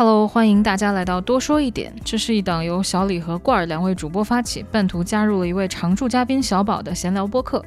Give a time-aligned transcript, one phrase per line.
[0.00, 1.94] Hello，欢迎大家来到多说一点。
[2.02, 7.62] 这是一档由小李和罐儿两位主播发起，半途加入了一位常驻嘉宾小宝的闲聊播客。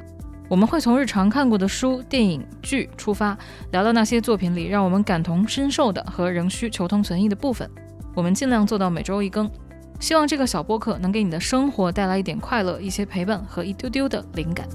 [0.50, 3.38] 我们会从日常看过的书、电影、剧出发，
[3.70, 7.70] 聊聊那些作品里让我们感同身受的和仍需求同存异的部分。
[8.16, 9.48] 我们尽量做到每周一更，
[10.00, 14.68] 希望这个小播客能给你的生活带来一点快乐、一些陪伴和一丢丢的灵感。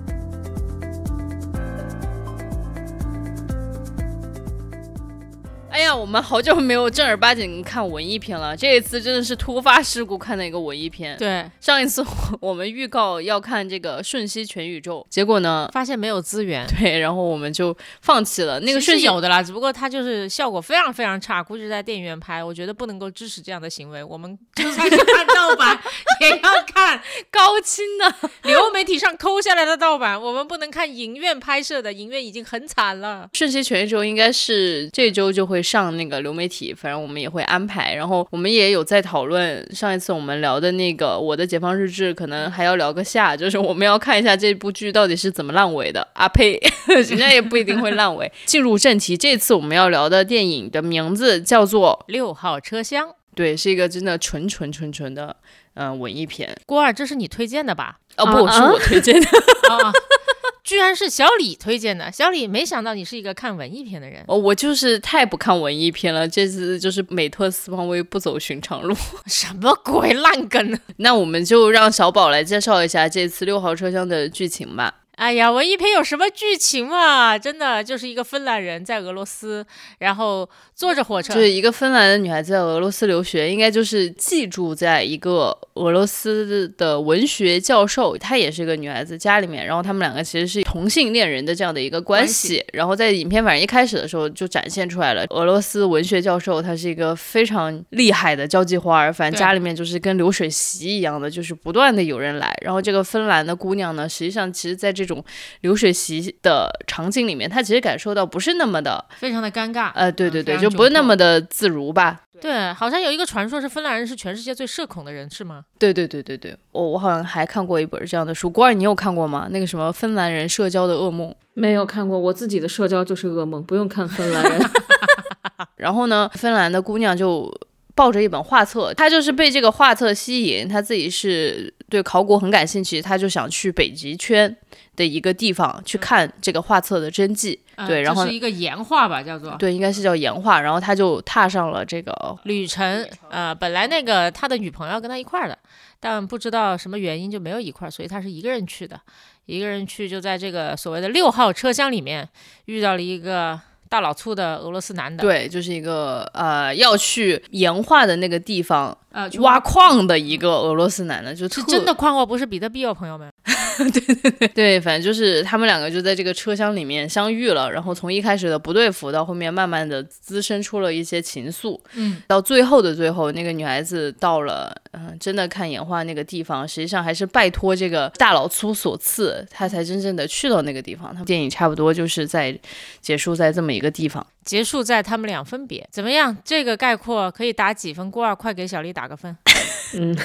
[5.78, 8.56] 哎呀，我们好久没有正儿八经看文艺片了。
[8.56, 11.16] 这一次真的是突发事故看的一个文艺片。
[11.16, 12.04] 对，上一次
[12.40, 16.66] 我们预告要看这个《瞬息全宇宙》，结果呢，发现没有资源。
[16.76, 17.72] 对，然后我们就
[18.02, 18.58] 放弃了。
[18.58, 24.02] 那个是有的啦，只不过它就是效果非常非常差，估计在电影院拍，我觉得不能够支持这样的行为。
[24.02, 25.80] 我们就算是看盗版，
[26.22, 27.00] 也要看
[27.30, 30.20] 高清的流媒体上抠下来的盗版。
[30.20, 33.28] 我们不能看影院拍摄的，影院已经很惨了。
[33.38, 35.62] 《瞬息全宇宙》应该是这周就会。
[35.68, 37.94] 上那个流媒体，反正我们也会安排。
[37.94, 46.08] 然后我们也有在讨论上一次我们聊的那个《我的解放日志》，可能还要聊个下，就是我们要看一下这部剧到底是怎么烂尾的。
[46.14, 48.32] 啊呸，人家也不一定会烂尾。
[48.46, 55.36] 进入正题，这次我们要聊的电影的名字叫做《六号车厢》，对，是一个真的纯纯纯纯的
[55.74, 56.56] 嗯文艺片。
[56.66, 57.98] 郭二，这是你推荐的吧？
[58.16, 59.28] 哦不，是我推荐的。
[60.68, 70.78] 居然是小李推荐的，小李没想到你是一个看文艺片的人哦，我就是太不看文艺片了，这次就是美特斯邦威不走寻常路， 什么鬼烂梗？
[70.98, 74.94] 那我们就让小宝来介绍一下这次六号车厢的剧情吧。
[75.18, 77.36] 哎呀，文艺片有什么剧情嘛？
[77.36, 79.66] 真的就是一个芬兰人在俄罗斯，
[79.98, 92.64] 然后坐着火车，就是一个芬兰的女孩子在俄罗斯留学，应该就是寄住在一个俄罗斯的文学教授，她也是一个女孩子家里面，然后他们两个其实是同性恋人的这样的一个关系。
[92.72, 102.56] 然后在影片反正一开始的时候就展现出来了，俄罗斯文学教授他是一个非常厉害的交际花，反正家里面就是跟流水席一样的，就是不断的有人来。
[102.62, 105.07] 然后这个芬兰的姑娘呢，实际上其实在这。
[105.08, 105.24] 种
[105.62, 109.90] 流水席的场景里面，他其实感受到不是那么的，非常的尴尬。
[109.94, 112.20] 呃，对对对，就不是那么的自如吧？
[112.40, 115.64] 对，好像有一个传说是芬兰人是全世界最社恐的人，是吗？
[115.78, 118.48] 对对对对对，我我好像还看过一本这样的书。
[118.48, 119.48] 郭二，你有看过吗？
[119.50, 121.34] 那个什么芬兰人社交的噩梦？
[121.54, 124.70] 没有看过，我自己的社交就是噩梦，不用看芬兰人。
[125.74, 127.52] 然后呢，芬兰的姑娘就。
[127.98, 134.56] 抱着一本画册，他就是被这个画册吸引，他自己是对考古很感兴趣，他就想去北极圈
[134.94, 137.58] 的一个地方去看这个画册的真迹。
[137.88, 140.60] 对，然后是一个岩画吧，叫做对，应该是叫岩画。
[140.60, 143.04] 然后他就踏上了这个旅程。
[143.30, 145.58] 呃，本来那个他的女朋友跟他一块儿的，
[145.98, 149.00] 但不知道什么原因就没有一块儿，所以他是一个人去的。
[149.46, 152.28] 一个人去就在这个所谓的六号车厢里面
[152.66, 153.60] 遇到了一个。
[153.88, 158.96] 大老粗的俄罗斯男的，对，就是一个呃要去岩画的那个地方。
[159.18, 163.28] 呃，挖矿的一个俄罗斯男的，就是真的矿哦，不是比特币哦，朋友们。
[163.78, 171.78] 对对对对，反正就是他们两个就在这个车厢里面相遇了，然后从一开始的不对付，到后面慢慢的滋生出了一些情愫。
[171.94, 181.10] 嗯，到最后的最后，那个女孩子到了，嗯，真的看岩画那个地方，实际上还是拜托这个大老粗所赐，她才真正的去到那个地方。
[181.10, 182.56] 他们电影差不多就是在
[183.00, 184.26] 结束在这么一个地方。
[184.48, 186.34] 结束在他们俩分别怎么样？
[186.42, 188.10] 这个概括可以打几分？
[188.10, 189.36] 郭二，快给小丽打个分。
[189.92, 190.16] 嗯，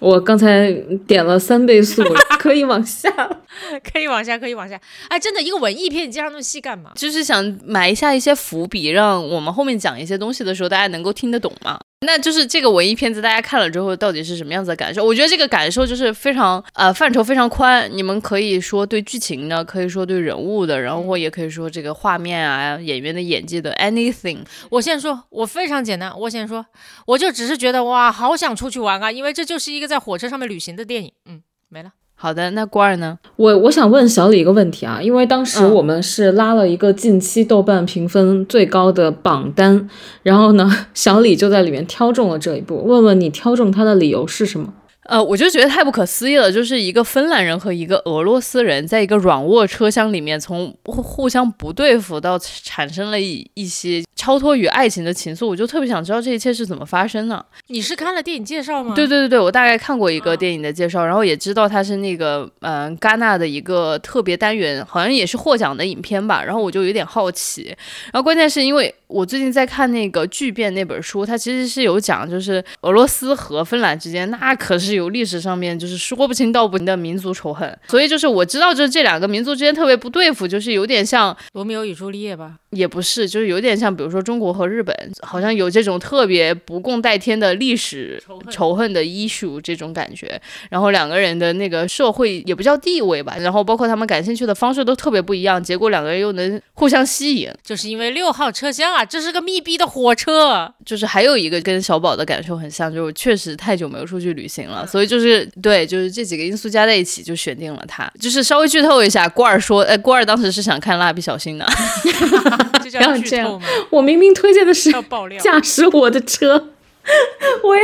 [0.00, 0.72] 我刚才
[1.06, 2.02] 点了三倍速，
[2.40, 3.10] 可以往下，
[3.92, 4.80] 可以往下，可以往下。
[5.08, 6.92] 哎，真的一个文艺片，你介绍那么细干嘛？
[6.94, 11.78] 就是想埋下一些伏笔，让我们后面讲一些东西的时候，大家能够听得懂嘛。
[12.04, 15.04] 那就是这个文艺片子，大家看了之后到底是什么样子的感受？
[15.04, 24.38] 我觉得这个感受就是非常呃范畴非常宽，你们可以说对剧情的，可以说对人物的，然后也可以说这个画面啊演员的演技的 anything。
[24.70, 26.64] 我先说，我非常简单，我先说，
[27.06, 31.12] 我就只是觉得哇，好想出去玩啊，因为这就是一个在火车上面旅行的电影。
[31.26, 31.92] 嗯，没了。
[32.24, 33.18] 好的，那郭儿呢？
[33.36, 39.86] 我我想问小李一个问题啊，因为当时我们是拉了一个近期豆瓣评分最高的榜单，
[40.22, 44.72] 然后呢， 小李就在里面挑中了这一部，问问你挑中它的理由是什么？
[45.04, 57.44] 呃，我就觉得太不可思议了，就是一个芬兰人和一个俄罗斯人在一个软卧车厢里面，从互相不对付到产生了一一些超脱于爱情的情愫，我就特别想知道这一切是怎么发生的。
[57.66, 58.94] 你是看了电影介绍吗？
[58.94, 66.42] 对对对对，我大概看过一个电影的介绍，然后也知道它是那个嗯戛纳的一个特别单元，好像也是获奖的影片吧。
[66.42, 67.64] 然后我就有点好奇，
[68.10, 74.93] 然后关键是因为我最近在看那个《巨变》那本书，它其实是有讲，就是俄罗斯和芬兰之间那可是。
[74.94, 77.78] 有历史上面就是说不清道不明的民族仇恨。
[77.86, 82.56] 所以就是我知道，就是这两个民族之间特别不对付，就是有点像罗密欧与朱丽叶吧？
[82.74, 90.40] 也不是，就是有点像，比如说中国和日本，好像有这种特别不共戴天的历史仇恨的 issue 这种感觉。
[90.70, 100.72] 然后两个人的那个社会也不叫地位吧，然后包括他们感兴趣的方式都特别不一样，结果两个人又能互相吸引，就是因为六号车厢啊，这是个密闭的火车。
[100.84, 108.10] 就是还有一个跟小宝的感受很像，就是确实太久没有出去旅行了，所以就是对，就是这几个因素加在一起就选定了他。
[108.20, 111.66] 就是稍微剧透一下，郭儿说，哎，郭儿当时是想看蜡笔小新的。
[112.82, 113.66] 这叫剧透吗？
[113.90, 114.90] 我明明推荐的是
[115.38, 116.70] 驾驶我的车，
[117.64, 117.82] 我也。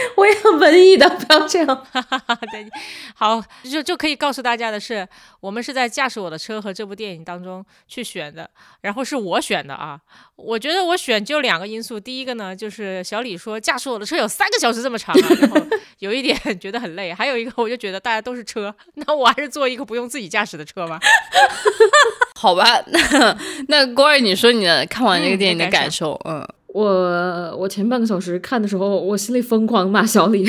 [0.16, 1.86] 我也很文艺的，不要这样。
[2.52, 2.66] 对，
[3.14, 5.06] 好，就就可以告诉大家的是，
[5.40, 8.48] 我们是在驾驶我的车和这部电影当中去选的，
[8.80, 10.00] 然后是我选的啊。
[10.36, 15.60] 我觉得我选就两个因素，第一个呢，就是小李说驾驶我的车有三个小时这么长，啊 然后
[15.98, 20.98] 有一点觉得很累；还有一个，我就觉得大家都是车，那我还是坐一个不用自己驾驶的车吧。
[22.34, 23.36] 好吧，那
[23.68, 26.46] 那郭二，你说你的看完这个电影的感受，嗯。
[26.72, 30.48] 我我前半个小时看的时候，我心里疯狂骂小李，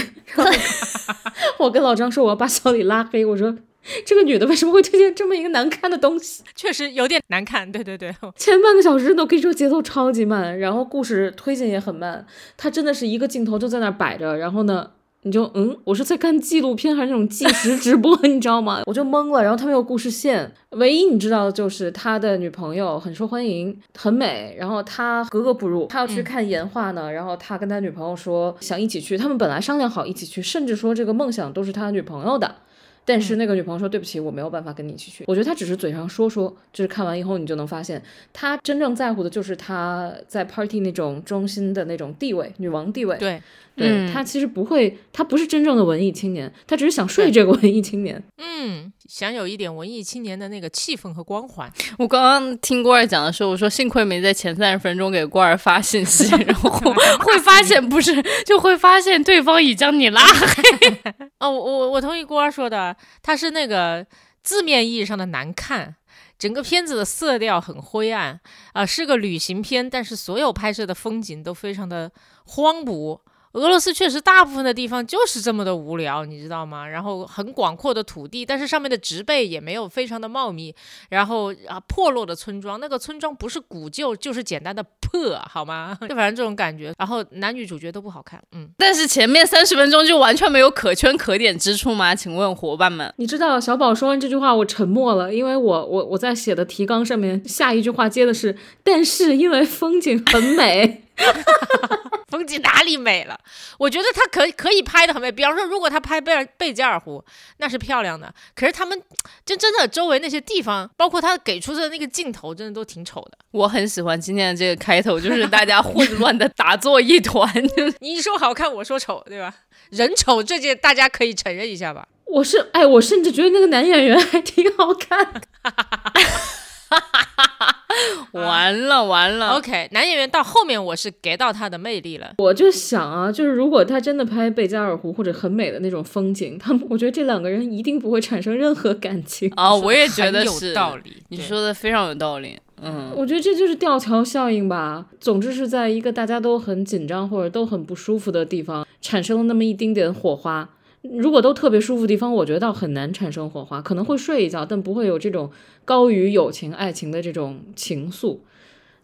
[1.57, 3.57] 我跟老张说我要把小李拉黑，我说
[4.05, 6.43] 这个女的为什么会推荐这么一个难看的东西？
[6.55, 8.13] 确实有点难看，对对对。
[8.37, 12.25] 前半个小时都可以说节奏超级慢，然后故事推进也很慢，
[12.55, 14.91] 她真的是一个镜头就在那摆着，然后呢。
[15.23, 18.81] 你就嗯，我是在看纪录片还是那种即时直播， 你知道吗？
[18.87, 19.43] 我就懵了。
[19.43, 25.85] 然后他没有故事线，唯一你知道的就是他的女朋友很受欢迎，很美，然后他格格不入。
[25.87, 32.55] 他要去看岩画呢，然后他跟他女朋友说想一起去，他们本来商量好一起去，甚至说这个梦想都是他女朋友的。
[33.03, 35.23] 但是那个女朋友说对不起，我没有办法跟你一起去。
[35.27, 38.01] 我觉得他只是嘴上说说，就是看完以后你就能发现，
[38.31, 43.17] 他真正在乎的就是他在 party 那种中心的那种地位，女王地位。
[43.17, 43.41] 对。
[43.81, 48.21] 对他其实不会，他不是真正的文艺青年，他只是想睡这个文艺青年。
[48.37, 51.71] 嗯，想有一点文艺青年的那个气氛和光环。
[51.99, 56.69] 我刚刚听郭儿讲的时候，我说幸亏没在前三十分钟给郭儿发信息，然后
[57.19, 61.01] 会发现不是，就会发现对方已将你拉黑。
[61.39, 64.05] 哦，我我同意郭儿说的，他是那个
[64.43, 65.95] 字面意义上的难看，
[66.37, 68.39] 整个片子的色调很灰暗
[68.73, 72.11] 啊，是个旅行片，但是所有拍摄的风景都非常的
[72.45, 73.19] 荒芜。
[73.53, 76.87] 俄罗斯确实大部分的地方就是这么的无聊，你知道吗？
[76.87, 80.73] 然后很广阔的土地，但是上面的植被也没有非常的茂密。
[81.09, 85.97] 然后啊，破落的村庄，那个村庄不是古旧就是简单的破，好吗？
[86.07, 86.93] 就反正这种感觉。
[86.97, 88.69] 然后男女主角都不好看，嗯。
[88.77, 92.15] 但是前面三十分钟就完全没有可圈可点之处吗？
[92.15, 101.03] 请问伙伴们，你知道小宝说完这句话我沉默了，因为我我我在写的提纲上面下一句话接的是，但是因为风景很美。
[102.29, 103.37] 风景哪里美了？
[103.77, 105.29] 我觉得他可可以拍的很美。
[105.31, 107.23] 比方说，如果他拍贝尔贝加尔湖，
[107.57, 108.33] 那是漂亮的。
[108.55, 109.01] 可是他们
[109.45, 113.37] 就真的周围那些地方，包括他给出的那个镜头，真的都挺丑的。
[113.51, 117.51] 我很喜欢今天的这个开头，就是大家混乱的打作一团。
[117.99, 119.53] 你说好看，我说丑，对吧？
[119.89, 122.07] 人丑这件大家可以承认一下吧。
[122.25, 125.41] 我是哎，我甚至觉得那个男演员还挺好看。
[128.31, 132.33] 完了完了，OK，男演员到后面我是 get 到他的魅力了。
[132.37, 139.75] 我就想啊，就是如果他真的拍贝加尔湖或者很美的那种风景，他们我觉得这两个人一定不会产生任何感情啊。
[139.75, 142.57] 我也觉得是有道理，你说的非常有道理。
[142.83, 145.05] 嗯，我觉得这就是吊桥效应吧。
[145.19, 150.67] 总之是在一个大家都很紧张或者都很不舒服的地方，产生了那么一丁点火花。
[151.01, 155.49] 如果都特别舒服的地方，我觉得倒很难产生火花，可能会睡一觉，但不会有这种
[155.83, 158.37] 高于友情、爱情的这种情愫。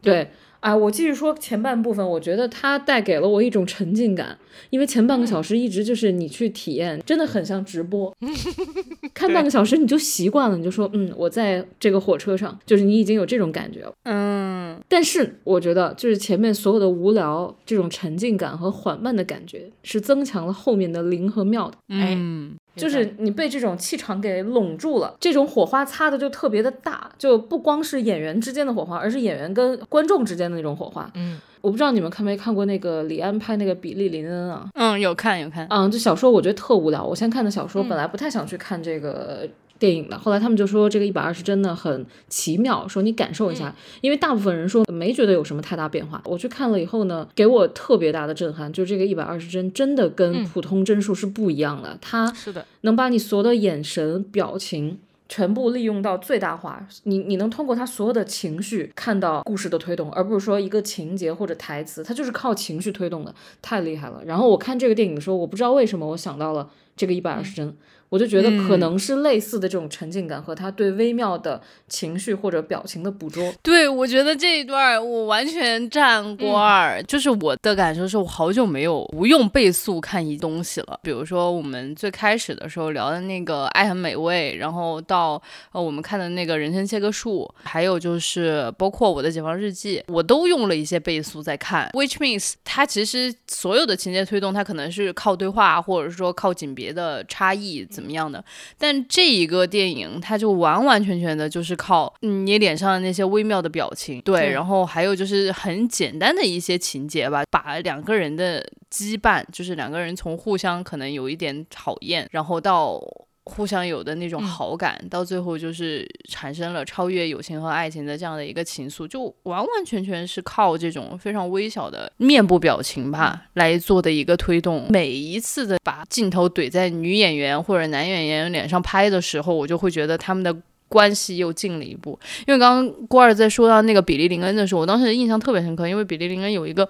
[0.01, 4.37] 对，啊，我继续说前半部分，我觉得它带给了我一种沉浸感，
[4.69, 8.15] 因为前半个小时一直就是你去体验，真的很像直播。
[9.13, 13.93] 看半个小时你就习惯了，你就说，嗯，我在这个火车上，就是你已经有这种感觉了。
[14.03, 21.77] 嗯，但是我觉得就是前面所有的无聊，这种沉浸感和缓慢的感觉，是增强了后面的灵和妙的。
[21.89, 22.55] 嗯。
[22.75, 31.09] 就是你被这种气场给拢住了，这种火花擦的就特别的大，就不光是演员之间的火花，而是演员跟观众之间的那种火花。
[31.15, 34.67] 嗯，我不知道你们看没看过那个李安拍那个《比利林恩》啊？
[34.75, 35.67] 嗯，有看有看。
[35.69, 39.47] 嗯，这小说我觉得特无聊，我先看的小说，本来不太想去看这个。
[39.79, 43.71] 电影的，后来他们就说这个一百二十帧呢很奇妙，说你感受一下，
[44.01, 46.19] 因为大部分人说没觉得有什么太大变化。
[46.25, 54.97] 我去看了以后呢，给我特别大的震撼，就这个一百二十帧真的跟普通帧数是不一样的，它是的，能把你所有的眼神表情
[55.29, 64.21] 全部利用到最大化，你你能通过他所有的情绪看到故事的推动，而不是说一个情节或者台词，它就是靠情绪推动的，太厉害了。
[64.25, 66.69] 然后我看这个电影的时候，我不知道为什么我想到了。
[66.97, 67.73] 这个一百二十帧。
[68.09, 73.53] 我就觉得可能是类似的这种沉浸感和他对微妙的情绪或者表情的捕捉。
[73.61, 80.97] 对，我觉得这一段我完全站过二，就是我的感受是我好久没有不用倍速看一东西了。
[81.03, 85.41] 比如说我们最开始的时候聊的那个《爱很美味》，然后到
[85.73, 91.89] 呃我们看的那个人生切割术，还有就是包括我的解放日记，我都用了一些倍速在看。
[91.91, 97.85] Which means 它其实所有的情节推动，它可能是靠对话，或者说靠景别的差异。
[97.85, 98.43] 怎么样的？
[98.77, 113.01] 但这一个电影，它就完完全全的就是靠你脸上的那些微妙的表情，对，然后还有就是很简单的一些情节吧，把两个人的羁绊，就是两个人从互相可能有一点讨厌，然后到。
[113.47, 124.85] 互相有的那种好感，到最后就是产生了超越友情和爱情的这样的一个情愫，就完完全全是靠这种非常微小的面部表情吧来做的一个推动。
[124.89, 130.55] 每一次的把镜头怼在女演员或者男演员脸上拍的时候，我就会觉得他们的
[130.89, 132.19] 关系又近了一步。
[132.45, 136.87] 因为刚刚郭二在说到那个比利林恩的时候，我当时印象特别深刻，因为比利林恩有一个。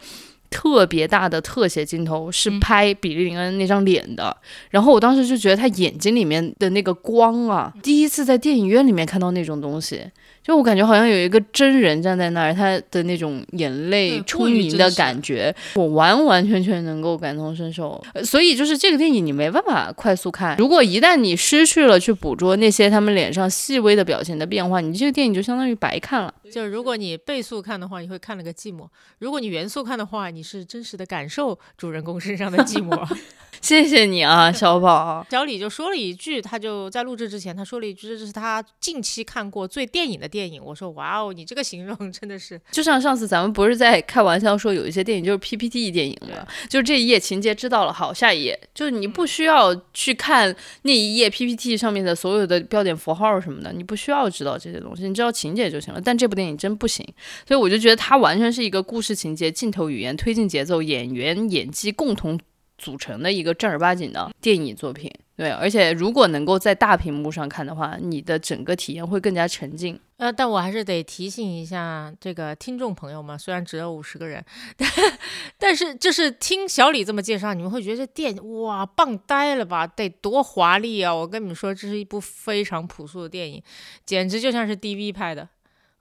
[0.49, 4.35] 特别大的特写镜头是拍比利林恩那张脸的，
[4.69, 10.03] 然后我当时就觉得他眼睛里面的那个光啊，第一次在电影院里面看到那种东西。
[10.47, 18.01] 就我感觉好像有一个真人站在那儿，他的那种眼泪充盈的感觉，我完完全全能够感同身受。
[18.23, 26.33] 所以就是这个电影你没办法快速看，如果一旦你失去了去捕捉那些他们脸上细微的表情的变化，你这个电影就相当于白看了。
[26.49, 28.87] 就是如果你倍速看的话，你会看了个寂寞；
[29.19, 33.05] 如果你原速看的话，你是真实的感受主人公身上的寂寞。
[33.67, 35.27] 谢谢你啊， 小宝。
[35.29, 40.63] 小李就说了一句，他就在录制之前，他说了一句，这是他近期看过最电影的电影。
[40.63, 46.47] 我说，哇哦，你这个形容真的是，就像上次咱们不是在开玩笑说有一些电影就是 PPT 电影吗？
[46.69, 56.00] 就这一页情节知道了，好，下一页，就是你不需要去看那一页 PPT 上面的所有的标点符号什么的，你不需要知道这些东西，你知道情节就行了。
[56.00, 57.05] 但这部电影真不行，
[57.45, 62.39] 所以我就觉得它完全是一个故事情节、镜头语言、推进节奏、演员演技共同。
[62.77, 70.00] 组成的一个正儿八经的电影作品，对，而且如果能够在大屏幕上看的话，你的整个体验会更加沉浸。
[70.17, 74.43] 呃，但我还是得提醒一下这个听众朋友们，虽然只有五十个人，
[74.75, 74.89] 但
[75.60, 79.86] 但是就是听小李这么介绍，你们会觉得这电哇棒呆了吧？
[79.86, 81.13] 得多华丽啊！
[81.13, 83.62] 我跟你们说，这是一部非常朴素的电影，
[84.05, 85.48] 简直就像是 DV 拍的。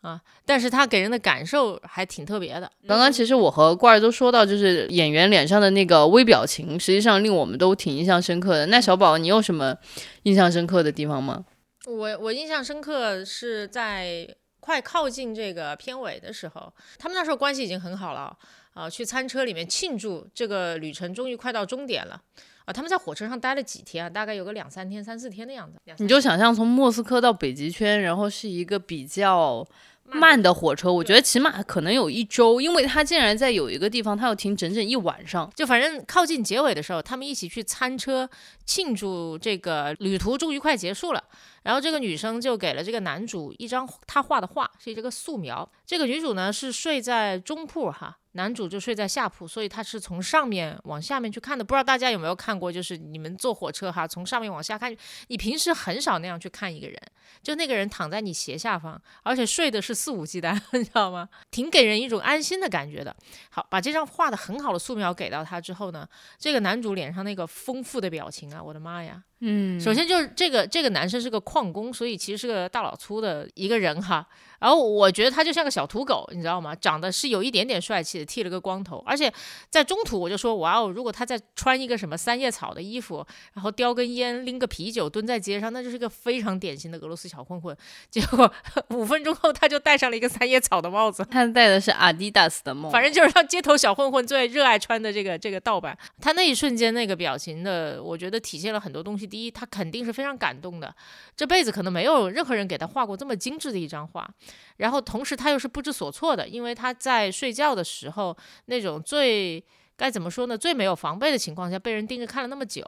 [0.06, 2.70] 啊，但是他给人的感受还挺特别的。
[2.86, 8.66] 刚刚其实我和罐儿都说到，就是演员脸上的那个微表情，实际上令我们都挺印象深刻的。
[8.66, 9.76] 那小宝，你有什么
[10.22, 11.44] 印象深刻的地方吗？
[11.86, 14.28] 我我印象深刻是在
[14.60, 18.36] 快靠近这个片尾的时候，他们那时候关系已经很好了
[18.75, 22.22] 啊，去餐车里面庆祝这个旅程终于快到终点了
[22.64, 22.72] 啊。
[22.72, 24.08] 他们在火车上待了几天啊？
[24.08, 25.80] 大概有个两三天、三四天的样子。
[25.98, 29.66] 你就想象从莫斯科到北极圈，然后是一个比较。
[30.12, 35.50] 慢的火车，我觉得起码可能有一周，因为他竟然在有一个地方，他要停整整一晚上。
[35.54, 38.28] 就反正靠近结尾的时候，他们一起去餐车
[38.64, 41.22] 庆祝这个旅途终于快结束了。
[41.62, 45.68] 然后这个女生就给了这个男主一张他画的画，是这个素描。
[45.84, 48.16] 这个女主呢是睡在中铺哈。
[48.37, 51.64] 男主就睡在下铺，所以他是从上面往下面去看的。
[51.64, 54.95] 不知道大家有没有看过，就是你们坐火车哈，从上面往下看，
[55.28, 56.97] 你平时很少那样去看一个人，
[57.43, 61.28] 就那个人躺在你斜下方，而且睡的是肆无忌惮， 你知道吗？
[61.50, 63.16] 挺给人一种安心的感觉的。
[63.50, 69.23] 好，把这张画的很好的素描给到他之后呢，这个男主脸上那个丰富的表情啊，我的妈呀！
[69.40, 74.26] 嗯，首先就是这个这个男生是个矿工，所以其实是个大老粗的一个人哈。
[74.59, 76.75] 然后我觉得他就像个小土狗，你知道吗？
[76.75, 79.05] 长得是有一点点帅气的，剃了个光头。
[79.07, 79.31] 而且
[79.69, 87.76] 在中途我就说，哇哦，如果他再穿一个什么三叶草的衣服，然后叼根烟，拎个啤酒，蹲在街上，那就是个非常典型的俄罗斯小混混。
[88.11, 88.50] 结果
[88.88, 95.97] 五分钟后，他就戴上了一个三叶草的帽子， 他戴的是阿迪达斯的帽，反正就是让街头小混混最热爱穿的这个这个盗版。
[96.19, 99.25] 他那一瞬间那个表情的，我觉得体现了很多东西。
[99.26, 100.95] 第一，他肯定是非常感动的，
[101.37, 104.28] 这辈子可能没有任何人给他画过这么精致的一张画。
[104.76, 109.62] 然后同时他又是不知所措的，因为他在睡觉的时候那种最
[109.97, 110.56] 该怎么说呢？
[110.56, 112.83] 最没有防备的情况下被人盯着看了那么久。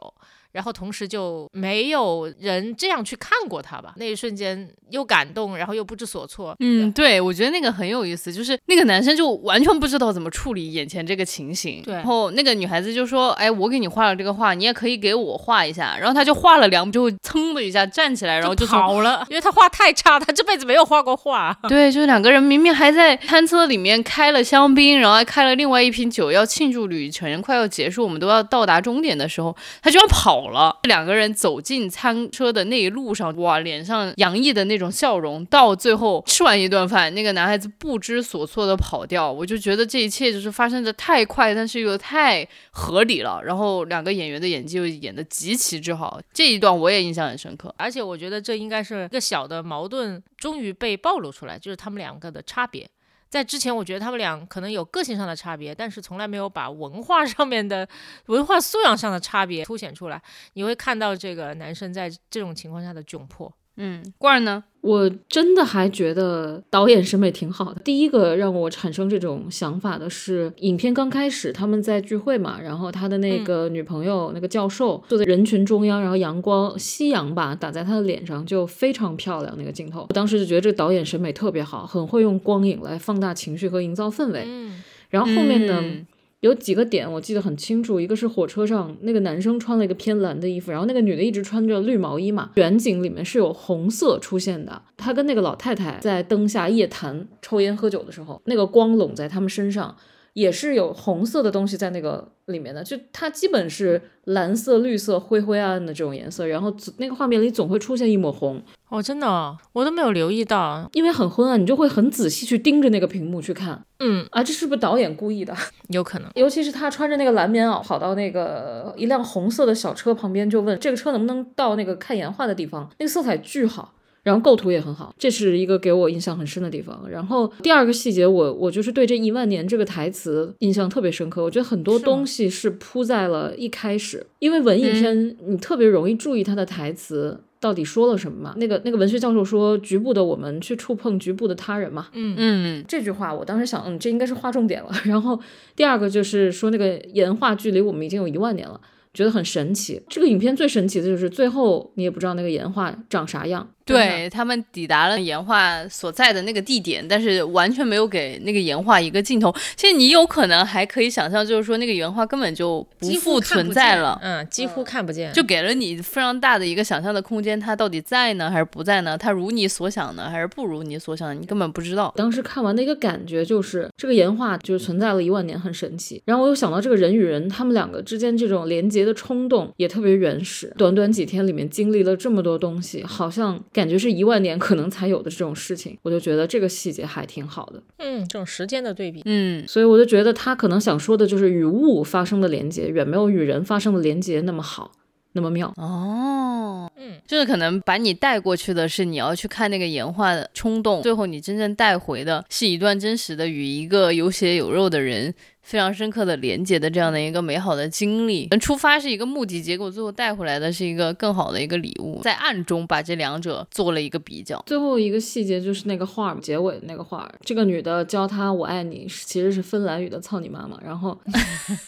[0.51, 3.93] 然后同时就没有人这样去看过他吧？
[3.97, 6.55] 那一瞬间又感动，然后又不知所措。
[6.59, 11.81] 嗯，对，我觉得那个很有意思，就是那个男生就完全不知道怎么处理眼前这个情形。
[11.83, 21.55] 对，然后那个女孩子就说：“哎，我给你画了这个画，你也可以给我画一下。”然后他就画了两步，就噌的一下站起来，然后就跑了，因为他画太差，他这辈子没有画过画。
[21.69, 30.38] 对，就是两个人明明还在餐车里面开了香槟，然后还开了另外一瓶酒，要庆祝旅程快要结束，我们都要到达终点的时候，他居然跑。
[30.39, 30.77] 倒了。
[30.83, 43.41] 两个人走进餐车的那一路上，哇，脸上洋溢的那种笑容，到最后吃完一顿饭，那个男孩子不知所措的跑掉，我就觉得这一切就是发生的太快，但是又太合理了。
[43.43, 47.73] 然后两个演员的演技又演的极其之好，这一段我也印象很深刻。
[47.77, 52.89] 而且我觉得这应该是一个小的矛盾，终于被暴露出来，就是他们两个的差别。
[53.29, 57.87] 在之前，我觉得他们俩可能有个性上的差别，但是从来没有把文化上面的
[58.25, 60.21] 文化素养上的差别凸显出来。
[60.53, 63.53] 你会看到这个男生在这种情况下的窘迫。
[63.79, 64.63] 嗯，罐儿呢？
[64.81, 67.81] 我真的还觉得导演审美挺好的。
[67.83, 80.05] 第一个让我产生这种想法的是，影片刚开始他们在聚会嘛，然后他的那个女朋友那个教授坐在人群中央，然后阳光夕阳吧打在他的脸上，就非常漂亮那个镜头。
[80.09, 84.43] 我当时就觉得这个导演审美特别好，很会用光影来放大情绪和营造氛围。
[84.45, 85.79] 嗯，然后后面呢？
[85.81, 86.05] 嗯
[86.41, 94.81] 有几个点我记得很清楚，一个是火车上那个男生穿了一个偏蓝的衣服，然后那个女的一直穿着绿毛衣嘛，远景里面是有红色出现的。
[94.95, 99.95] 他跟那个老太太在灯下夜谈、抽烟、喝酒的时候，那个光拢在他们身上，
[100.33, 110.89] 也是有红色的东西在那个里面的，就它基本是蓝色、绿色、灰灰暗暗的这种颜色，然后那个画面里总会出现一抹红，哦，真的哦，我都没有留意到。
[110.93, 115.55] 因为很昏暗，你就会很仔细去盯着那个屏幕去看嗯，啊，这是不是导演故意的？
[115.89, 116.29] 有可能。
[116.35, 122.89] 尤其是他穿着那个蓝棉袄跑到那个一辆红色的小车旁边，就问这个车能不能到那个看岩画的地方。
[122.99, 123.93] 那个色彩巨好，
[124.29, 127.03] 然后构图也很好，这是一个给我印象很深的地方。
[127.09, 131.43] 然后第二个细节，我我就是对这一万年这个台词印象特别深刻。
[131.43, 137.39] 我觉得很多东西是铺在了一开始，因为文艺片你特别容易注意它的台词。
[137.61, 138.53] 到底说了什么嘛？
[138.55, 144.89] 那个那个文学教授说：“局部的我们去触碰局部的他人嘛。”嗯嗯，这句话我当时想，嗯，这应该是划重点了。
[145.03, 145.37] 然后
[145.75, 148.79] 第二个就是说那个岩画距离我们已经有一万年了，
[149.13, 150.01] 觉得很神奇。
[150.07, 153.67] 这个影片最神奇的就是最后你也不知道那个岩画长啥样。
[153.93, 159.53] 对他们抵达了岩画所在的那个地点，但是完全没有给那个岩画一个镜头。
[159.75, 164.19] 其实你有可能还可以想象，就是说那个岩画根本就不几复乎不存在了。
[164.21, 165.31] 嗯，几乎看不见。
[165.33, 169.17] 就给了你非常大的一个想象的空间，它到底在呢还是不在呢？
[169.17, 171.39] 它如你所想呢，还是不如你所想？
[171.39, 172.13] 你根本不知道。
[172.15, 176.21] 当时看完的一个感觉就是，这个岩画就是存在了一万年，很神奇。
[176.25, 180.73] 然后我又想到这个人与人他们两个之间这种连接的冲动也特别原始。
[180.77, 187.81] 短短几天里面经历了这么多东西，好像感觉是一万年可能才有的这种事情，我就觉得这个细节还挺好的。
[187.97, 189.21] 嗯，这种时间的对比。
[189.25, 194.91] 嗯，所以我就觉得他可能想说的就是与物发生的连接，远没有与人发生的连接那么好，
[195.31, 195.73] 那么妙。
[195.77, 205.33] 哦，嗯，就是可能把你带过去的是你要去看那个岩画的冲动，最后你真正带回的是一段真实的与一个有血有肉的人
[205.69, 208.47] 非常深刻的连接的这样的一个美好的经历。
[208.59, 214.59] 出发是一个目的，结果最后带回来的是一个更好的一个礼物，在暗中把这两者做了一个比较。
[214.65, 220.75] 最后一个细节就是那个画儿，结尾那个画儿，这个女的教他我爱你，其实是芬兰语的操你妈妈。
[220.83, 221.15] 然后，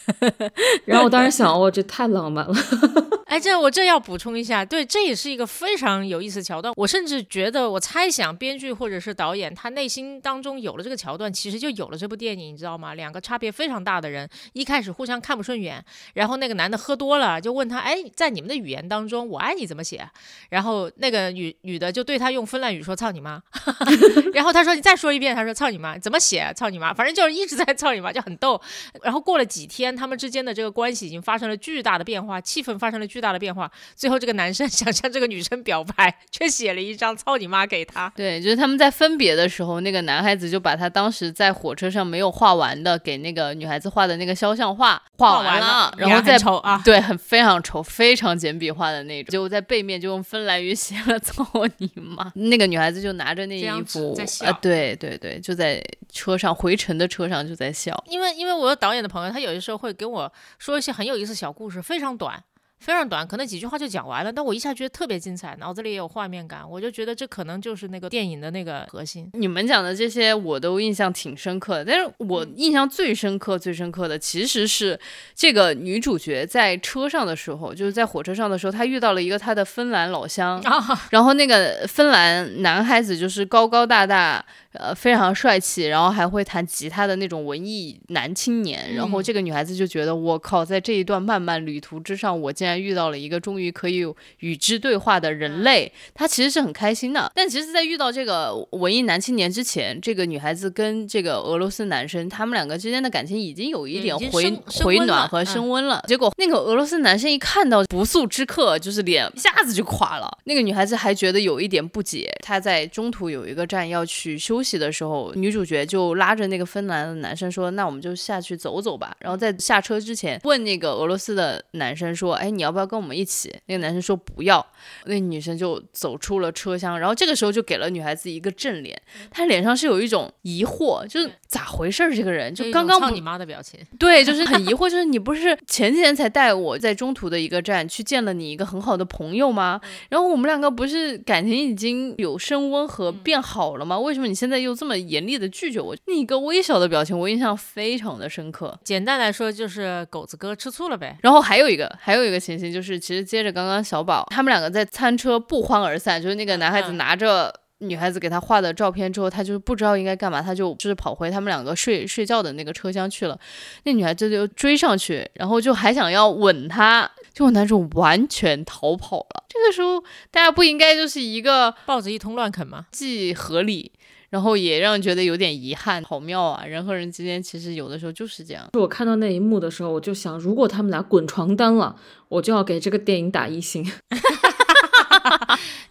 [0.86, 2.54] 然后我当时想，哇，这太浪漫了。
[3.26, 6.72] 哎，这我这要补充一下，对，这也是一个非常有意思的桥段。
[6.76, 12.94] 我甚至觉得，我猜想编剧或者是导演，他内心当中有了这个桥段，其实就有了这部电影，你知道吗？
[12.94, 20.08] 两个差别非常大的人，一开始互相看不顺眼，然后那个男的喝多了，就问他，哎，在你们的语言当中，我爱你怎么写？
[20.48, 23.40] 然后那个女女的就对他用芬兰语说操你妈，
[24.34, 26.52] 然后他说你再说一遍，他说操你妈，怎么写？
[26.56, 28.60] 操你妈，反正就是一直在操你妈，就很逗。
[29.02, 33.70] 然后过了几天，他们之间的这个关系已经发生了巨大的变化，气氛发生了巨大的变化。
[33.94, 38.12] 最后，这个男生 想向这个女生表白，却写了一张“操你妈”给他。
[38.16, 51.46] 对，就是他们在分别的时候，那个男孩子就把他当时在火车上没有画完的给那个女孩子画的那个肖像画画完了，然后再丑啊，对，很非常丑，非常简笔画的那种，结果在背面就用芬兰语写了“操
[51.78, 52.28] 你妈”。
[52.34, 58.02] 那个女孩子就拿着那衣服啊，对对对，就在车上回程的车上就在笑。
[58.08, 62.42] 因为因为我有导演的朋友，他有的时候会跟我说一些很有意思的小故事，非常短。
[62.82, 69.30] 非常短，可能几句话就讲完了，但我一下觉得特别精彩，脑子里也有画面感，我就觉得这可能就是那个电影的那个核心。
[69.34, 74.98] 你们讲的这些我都印象挺深刻的，但是我印象最深刻、最深刻的其实是
[75.34, 88.94] 这个女主角在车上的时候，就是在火车上的时候，她遇到了一个她的芬兰老乡，啊，然后那个芬兰男孩子就是高高大大，呃，非常帅气，然后还会弹吉他的那种文艺男青年。
[88.94, 94.04] 然后这个女孩子就觉得，我靠，在这一段漫漫旅途之上，我竟然然遇到了一个终于可以
[94.38, 97.30] 与之对话的人类，他其实是很开心的。
[97.34, 104.50] 但其实，在遇到这个文艺男青年之前，这个女孩子跟这个俄罗斯男生，他们两个之间的感情已经有一点回
[104.82, 106.02] 回暖和升温了。
[106.08, 110.38] 结果那个俄罗斯男生一看到不速之客，就是脸一下子就垮了。
[110.44, 112.32] 那个女孩子还觉得有一点不解。
[112.42, 124.64] 她在中途有一个站要去休息的时候，女主角就拉着那个芬兰的男生说：“那我们就下去走走吧。”然后在下车之前问那个俄罗斯的男生说：“哎，你要不要跟我们一起？”那个男生说：“不要。”
[125.06, 126.98] 那女生就走出了车厢。
[126.98, 132.14] 然后这个时候就给了女孩子一个正脸，她脸上是有一种疑惑，就是咋回事儿？
[132.14, 139.80] 这个人就刚刚操你妈的表情， 对，就是很疑惑，就是你不是前几天才带我在中途的一个站去见了你一个很好的朋友吗？
[140.08, 143.98] 然后我们两个不是感情已经有升温和变好了吗？
[143.98, 145.96] 为什么你现在又这么严厉的拒绝我？
[146.06, 148.78] 那一个微小的表情，我印象非常的深刻。
[148.84, 151.16] 简单来说就是狗子哥吃醋了呗。
[151.22, 157.54] 然后还有一个，还有一个情形就是，其实接着刚刚小宝他们两个在餐车不欢而散，就是那个男孩子拿着。
[157.82, 163.36] 女孩子给他画的照片之后，他就不知道应该干嘛，他就就是跑回他们两个睡睡觉的那个车厢去了。
[163.82, 169.44] 那女孩子就追上去，然后就还想要吻他，结果男主完全逃跑了。
[169.48, 170.00] 这个时候，
[170.30, 172.86] 大家不应该就是一个抱着一通乱啃吗？
[172.92, 173.90] 既合理，
[174.32, 176.02] 然后也让人觉得有点遗憾。
[176.02, 176.64] 好妙啊！
[176.64, 178.66] 人和人之间其实有的时候就是这样。
[178.72, 181.94] 我看到那一幕的时候，我就想，如果他们俩滚床单了，
[182.30, 183.86] 我就要给这个电影打一星。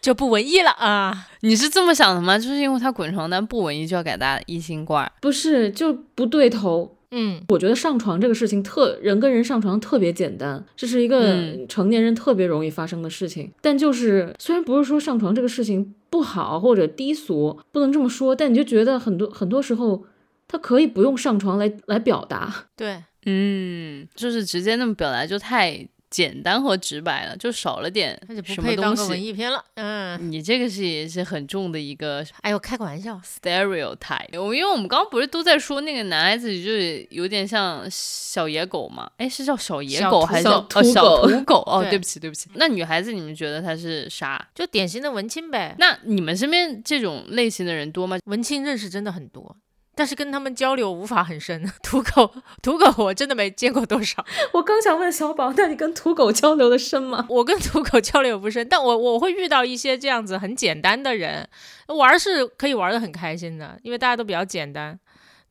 [0.01, 1.27] 就不文艺了啊？
[1.41, 2.39] 你是这么想的吗？
[2.39, 5.09] 就是因为他滚床单不文艺，就要给他一星怪？
[5.21, 6.97] 不是，就不对头。
[7.11, 13.51] 嗯，我觉得上床这个事情特人跟人上床特别简单，这是一个成年人特别容易发生的事情。
[13.61, 20.05] 但就是虽然不是说上床这个事情不好或者低俗，不能这么说，但你就觉得很多很多时候
[20.47, 22.67] 他可以不用上床来来表达。
[22.75, 25.87] 对，嗯，就是直接那么表达就太。
[26.11, 29.09] 简单和直白了，就少了点什么东西。
[29.09, 32.23] 文艺片了，嗯，你这个是也是很重的一个。
[32.41, 34.39] 哎呦，开个玩笑，stereotype。
[34.39, 39.09] 我因为我们刚刚不是都在说那个男孩子就是有点像小野狗嘛？
[39.17, 41.63] 哎，是叫小野狗还是叫小土狗？
[41.65, 42.49] 哦，对不起，对不起。
[42.55, 44.45] 那女孩子你们觉得她是啥？
[44.53, 45.73] 就典型的文青呗。
[45.79, 48.17] 那你们身边这种类型的人多吗？
[48.25, 49.55] 文青认识真的很多。
[50.01, 52.31] 但是跟他们交流无法很深，土狗
[52.63, 54.25] 土狗我真的没见过多少。
[54.51, 57.23] 我刚想问小宝，那你跟土狗交流的深吗？
[57.29, 61.47] 我跟土狗交流不深，但我我会遇到一些这样子很简单的人，
[61.85, 64.99] 玩是可以玩的很开心的，因为大家都比较简单。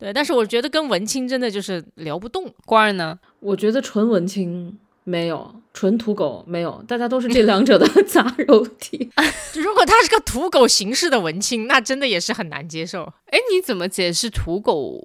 [0.00, 2.52] 对，但是我觉得跟文青真的就是聊不动。
[2.66, 3.16] 官儿呢？
[3.38, 4.76] 我觉得纯文青。
[5.10, 9.10] 没有纯土狗，没有，大家都是这两者的 杂糅体。
[9.58, 13.02] 如果他是个土狗形式的文青，那真的也是很难接受。
[13.26, 15.00] 哎，你怎么解释土狗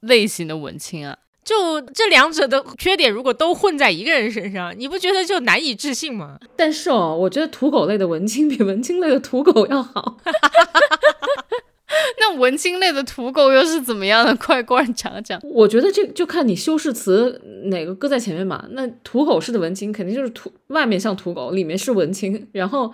[0.00, 1.16] 类型的文青啊？
[1.44, 6.38] 就这两者的缺点，如果都混在一个人身上，你不觉得就难以置信吗？
[6.56, 10.18] 但是哦，我觉得土狗类的文青比文青类的土狗要好。
[12.20, 14.34] 那文青类的土狗又是怎么样的？
[14.36, 15.40] 快过来讲讲。
[15.42, 18.64] 我觉得这就看你修饰词哪个搁在前面嘛。
[18.70, 22.92] 那土狗式的文青肯定就是土外面像土狗，里面是文青，然后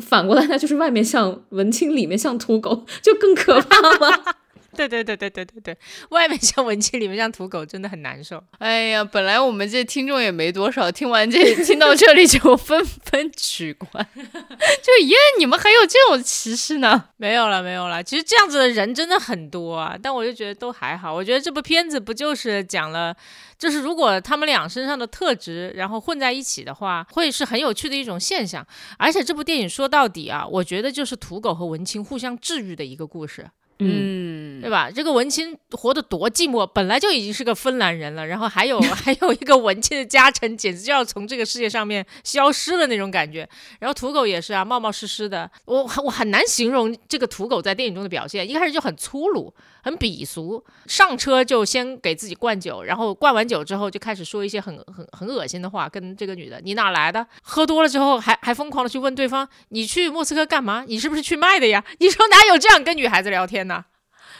[0.00, 4.36] 反过来那就是外面像文青，里面像土狗，就更可怕了。
[4.76, 5.78] 对对对对对对对，
[6.10, 8.42] 外面像文青，里面像土狗，真的很难受。
[8.58, 17.06] 哎呀，本来我们这听众也没多少，听完这听到这里就 纷纷取关，就耶，你们还有这种歧视呢？
[17.16, 18.02] 没有了，没有了。
[18.02, 21.12] 其实这样子的人真的很多啊，但我就觉得都还好。
[21.12, 23.16] 我觉得这部片子不就是讲了，
[23.58, 28.66] 就是如果他们俩身上的特质然后混在一起的话，会是很有趣的一种现象。
[28.98, 33.46] 而且这部电影说到底啊，我觉得就是土狗和文青互相治愈的一个故事。
[33.78, 34.90] 嗯，对吧？
[34.90, 43.48] 这个文青活得多寂寞，本来就已经是个芬兰人了，然后还有 还有一个文青的加成，简直就要从这个世界上面消失了那种感觉。
[43.78, 48.48] 然后土狗也是啊，冒冒失失的，我我很难形容这个土狗在电影中的表现。
[48.48, 49.52] 一开始就很粗鲁，
[49.86, 57.24] 很鄙俗，上车就先给自己灌酒，然后灌完酒之后就开始说一些很很很恶心的话，跟这个女的，你哪来的？
[57.40, 60.84] 喝多了之后还还疯狂的去问对方，你去莫斯科干嘛？
[60.88, 61.84] 你是不是去卖的呀？
[62.00, 63.68] 你说哪有这样跟女孩子聊天？
[63.68, 63.84] 呢，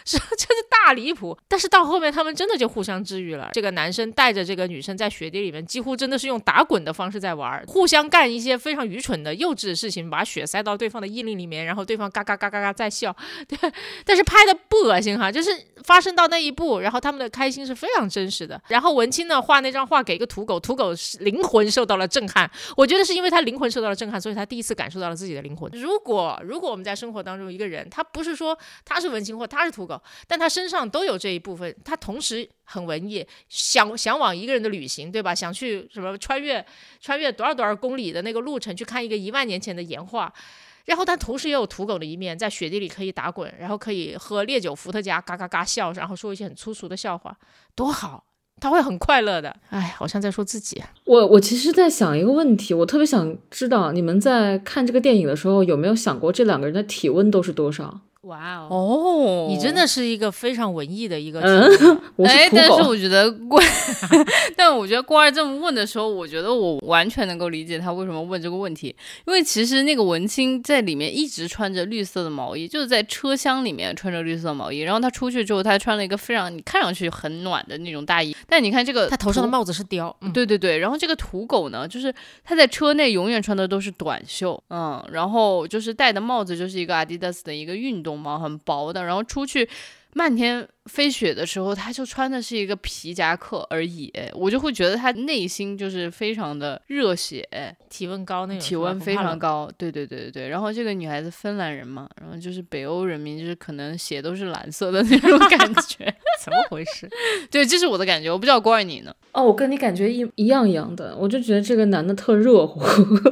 [0.06, 1.36] 是 真是大离谱。
[1.48, 3.50] 但是到后面他们真的就互相治愈了。
[3.52, 13.14] 这个男生带着这个女生在雪地里面，几乎真的是用打滚的方式在玩，互相干一些非常愚蠢的幼稚的事情，把雪塞到对方的衣领里面，然后对方嘎嘎嘎嘎嘎在笑。
[13.48, 13.58] 对，
[14.04, 15.50] 但是拍的不恶心哈，就是
[15.82, 18.60] 发生到那一步，然后他们的开心是非常真实的。
[18.68, 22.48] 然后文青呢画那张画给一个土狗，土狗灵魂受到了震撼。
[22.76, 25.70] 我觉得是因为他灵魂受到了震撼，所以他第一次感受到了自己的灵魂。
[25.74, 29.95] 如果如果我们在生活当中一个人，他不是说他是文青或他是土狗。
[30.26, 35.34] 但他身上都有这一部分，他同时很文艺，想向往一个人的旅行，对吧？
[35.34, 36.64] 想去什么穿越
[37.00, 40.32] 穿越多少多少公里的那个路程去看一个一万年前的岩画。
[40.84, 47.36] 然后他同时也有土狗的一面，在雪地里可以打滚，然后可以喝烈酒伏特加，嘎嘎嘎笑，然后说一些很粗俗的笑话，
[47.74, 48.24] 多好！
[48.60, 49.54] 他会很快乐的。
[49.68, 50.80] 哎，好像在说自己。
[51.04, 58.00] 我我其实在想一个问题，我特别想知道你们在看这个电影的时候有没有想过这两个人的体温都是多少？
[58.26, 62.48] 哇哦，哦，你真的是一个非常文艺的一个嗯体验。， 我哎。
[62.50, 63.60] 但是我觉得郭，
[64.56, 68.94] 但我觉得郭二这么问的时候，我觉得我完全能够理解他为什么问这个问题，
[69.26, 82.12] 因为其实那个文青在里面一直穿着绿色的毛衣，就是在车厢里面穿着绿色的毛衣，然后他出去之后，他还穿了一个非常你看上去很暖的那种大衣，但你看这个他头上的帽子是貂，嗯，对对对，然后这个土狗呢，就是
[82.42, 89.68] 他在车内永远穿的都是短袖，嗯，然后就是戴的帽子就是一个 Adidas 的一个运动毛，很薄的，然后出去
[90.14, 97.46] 漫天飞雪的时候，他就穿的是一个皮夹克而已，我就会觉得他内心就是非常的热血，
[97.88, 99.36] 体温高那种，体温非常。
[99.38, 100.48] 高，对对对对对。
[100.48, 106.06] 然后这个女孩子芬兰人嘛，然后就是北欧人民，就是可能血都是蓝色的 那种感觉，
[106.42, 107.06] 怎么回事？
[107.50, 109.12] 对，这是我的感觉，我不知道怪你呢。
[109.32, 112.80] 哦，我跟你感觉一一样一样的，我就觉得这个男的特热乎，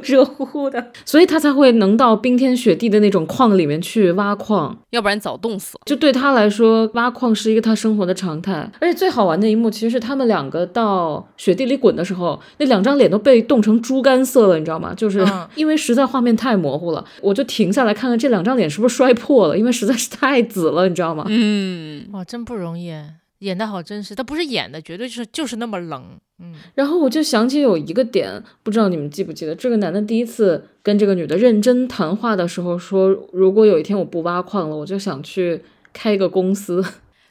[0.03, 4.77] 热乎乎的，所以他才会能到冰天雪地的那种矿里面去挖矿。
[4.91, 5.81] 要不然早冻死了。
[5.85, 8.69] 就对他来说，挖矿是一个他生活的常态。
[8.79, 14.93] 而且最好玩的一幕，其实是他们两个到雪地里滚的时候，那两张脸都被冻成猪肝色了，你知道吗？
[14.93, 21.25] 就是嗯 因为实在画面太模糊了，我就停下来看看这两张脸是不是摔破了，因为实在是太紫了，你知道吗？
[21.27, 22.93] 嗯，哇，真不容易，
[23.39, 24.15] 演的好真实。
[24.15, 26.03] 他不是演的，绝对是就是那么冷。
[26.39, 35.61] 嗯，然后我就想起有一个点，不知道你们记不记得，这个男的第一次跟这个女的认真谈话的时候说，如果有一天我不挖矿了，我就想去
[35.93, 36.83] 开一个公司。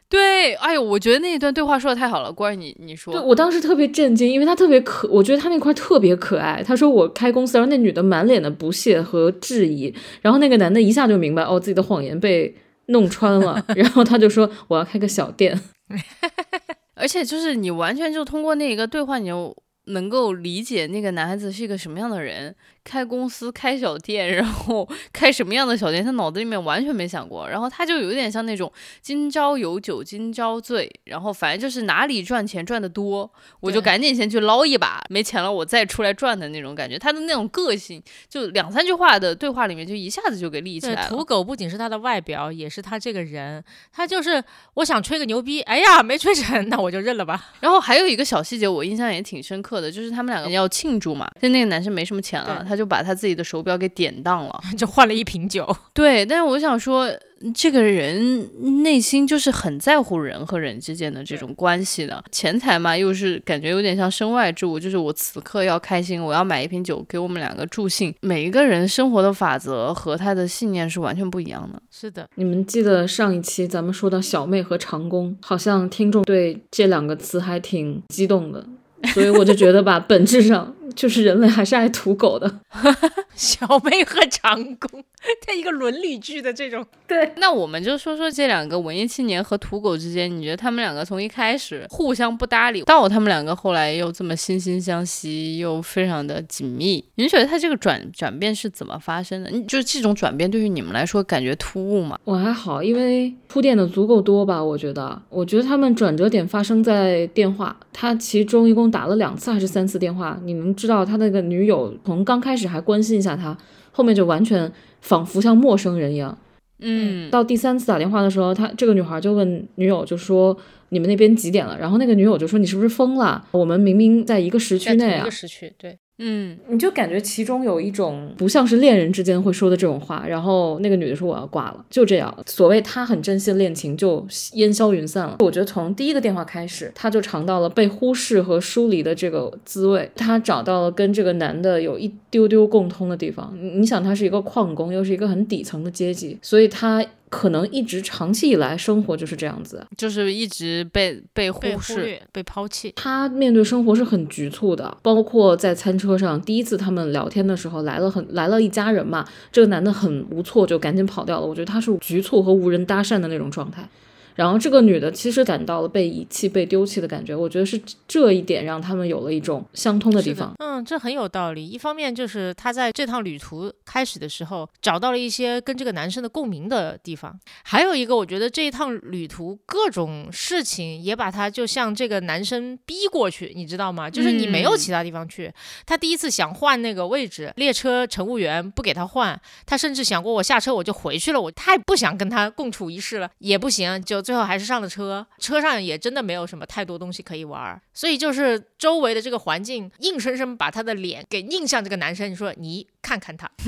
[0.08, 6.62] 对，哎呦，我觉得那一段对话说的太好了，关你你你对，我当时特别震惊，因为他特别可，我觉得他那块特别可爱。
[6.62, 12.54] 他说我开公司，然后那女的满脸的不屑和质疑，然后那个男的一下就明白哦自己的谎言被
[12.86, 15.58] 弄穿了， 然后他就说我要开个小店。
[16.94, 27.48] 而且就是你完全就通过那一个对话，你就能够理解那个男孩子是一个什么样的人，开公司、开小店，然后 开什么样的小店，他脑子里面完全没想过。
[27.48, 28.70] 然后他就有点像那种
[29.00, 33.28] 今朝有酒今朝醉，然后反正就是哪里赚钱赚得多，
[33.60, 36.98] 我就赶紧先去捞一把，没钱了我再出来赚的那种感觉。
[36.98, 41.08] 他的那种个性，就两三句话的对话里面就一下子就给立起，来了。
[41.08, 43.64] 土狗不仅是他的外表，也是他这个人。
[43.92, 44.42] 他就是
[44.74, 47.52] 我想吹个牛逼，哎呀，没吹成，那我就认了吧。
[47.60, 54.60] 然后还有一个小细节，我印象也挺深刻的，就是他们两个要庆祝嘛，就那个男生没什么钱了，对他就把他自己的手表给典当了。
[54.76, 55.64] 就换了一瓶酒。
[55.92, 57.08] 对，但是我想说，
[57.54, 62.22] 这个人内心就是很在乎人和人之间的这种关系的。
[62.32, 68.14] 钱财嘛，又是感觉有点像身外之物，就是我此刻要开心，我要买一瓶酒给我们两个助兴。
[68.20, 71.80] 每一个人生活的法则和他的信念是完全不一样的。
[71.90, 78.66] 是的，你们记得上一期咱们说到小妹和长工，好像听众对这两个词还挺激动的，
[79.12, 82.60] 所以我就觉得吧， 本质上就是人类还是爱土狗的。
[83.34, 85.02] 小妹和长工，
[85.44, 99.50] 在一个伦理剧的这种，对，那我们就说说这两个文艺青年和土狗之间，你觉得他们两个从一开始互相不搭理，到他们两个后来又这么惺惺相惜，又非常的紧密，你觉得他这个转转变是怎么发生的？
[99.50, 102.16] 你就是这种转变对于你们来说感觉突兀吗？
[102.24, 105.20] 我还好，因为铺垫的足够多吧，我觉得。
[105.28, 110.38] 我觉得他们转折点发生在电话，他其中一共打了两次还是三次电话。
[110.44, 113.56] 你们知道他那个女友从刚开始还关心一下他，
[113.92, 116.36] 后面就完全仿佛像陌生人一样。
[116.80, 120.54] 嗯，到第三次打电话的时候，他这个女孩就问女友，就说
[120.90, 121.78] 你们那边几点了？
[121.78, 123.46] 然后那个女友就说你是不是疯了？
[123.52, 125.30] 我们明明在一个时区内啊一个。
[125.30, 132.32] 时区，对，嗯，你就感觉其中有一种不像是恋人之间会说的这种话，然后那个女的说我要挂了，就这样。
[132.46, 135.36] 所谓他很珍惜的恋情就烟消云散了。
[135.40, 143.52] 我觉得从第一个电话开始，他就尝到了被忽视和疏离的这个滋味，他找到了跟这个男的有一丢丢共通的地方。
[143.60, 149.86] 你你想，他是一个矿工，又是一个很底层的阶级，所以他可能一直长期以来生活就是这样子。
[149.96, 152.02] 就是一直被被忽视。
[152.02, 152.92] 略、被抛弃。
[152.96, 161.46] 他面对生活是很局促的，包括在餐车上，第一次他们聊天的时候，来了很来了一家人嘛，这个男的很无措，就赶紧跑掉了。
[161.46, 163.88] 我觉得他是局促和无人搭讪的那种状态。
[164.34, 170.52] 然后这个女的其实感到了被遗弃、被丢弃的感觉，我觉得是这一点让他们有了一种相通的地方。
[170.58, 171.66] 嗯，这很有道理。
[171.66, 184.10] 一方面就是她在这趟旅途开始的时候找到了一些跟这个男生的共鸣的地方，还有一个我觉得这一趟旅途各种事情也把她就像这个男生逼过去，你知道吗？
[184.10, 185.52] 就是你没有其他地方去。
[185.86, 195.24] 他第一次想换那个位置，列车乘务员不给他换，他甚至想过我下车我就回去了，我太不想跟他共处一室了，也不行，就最后还是上了车。
[195.38, 203.50] 车上也真的没有什么太多东西可以玩，所以就是周围的这个环境硬生生把他的脸给印向这个男生，你说你看看他，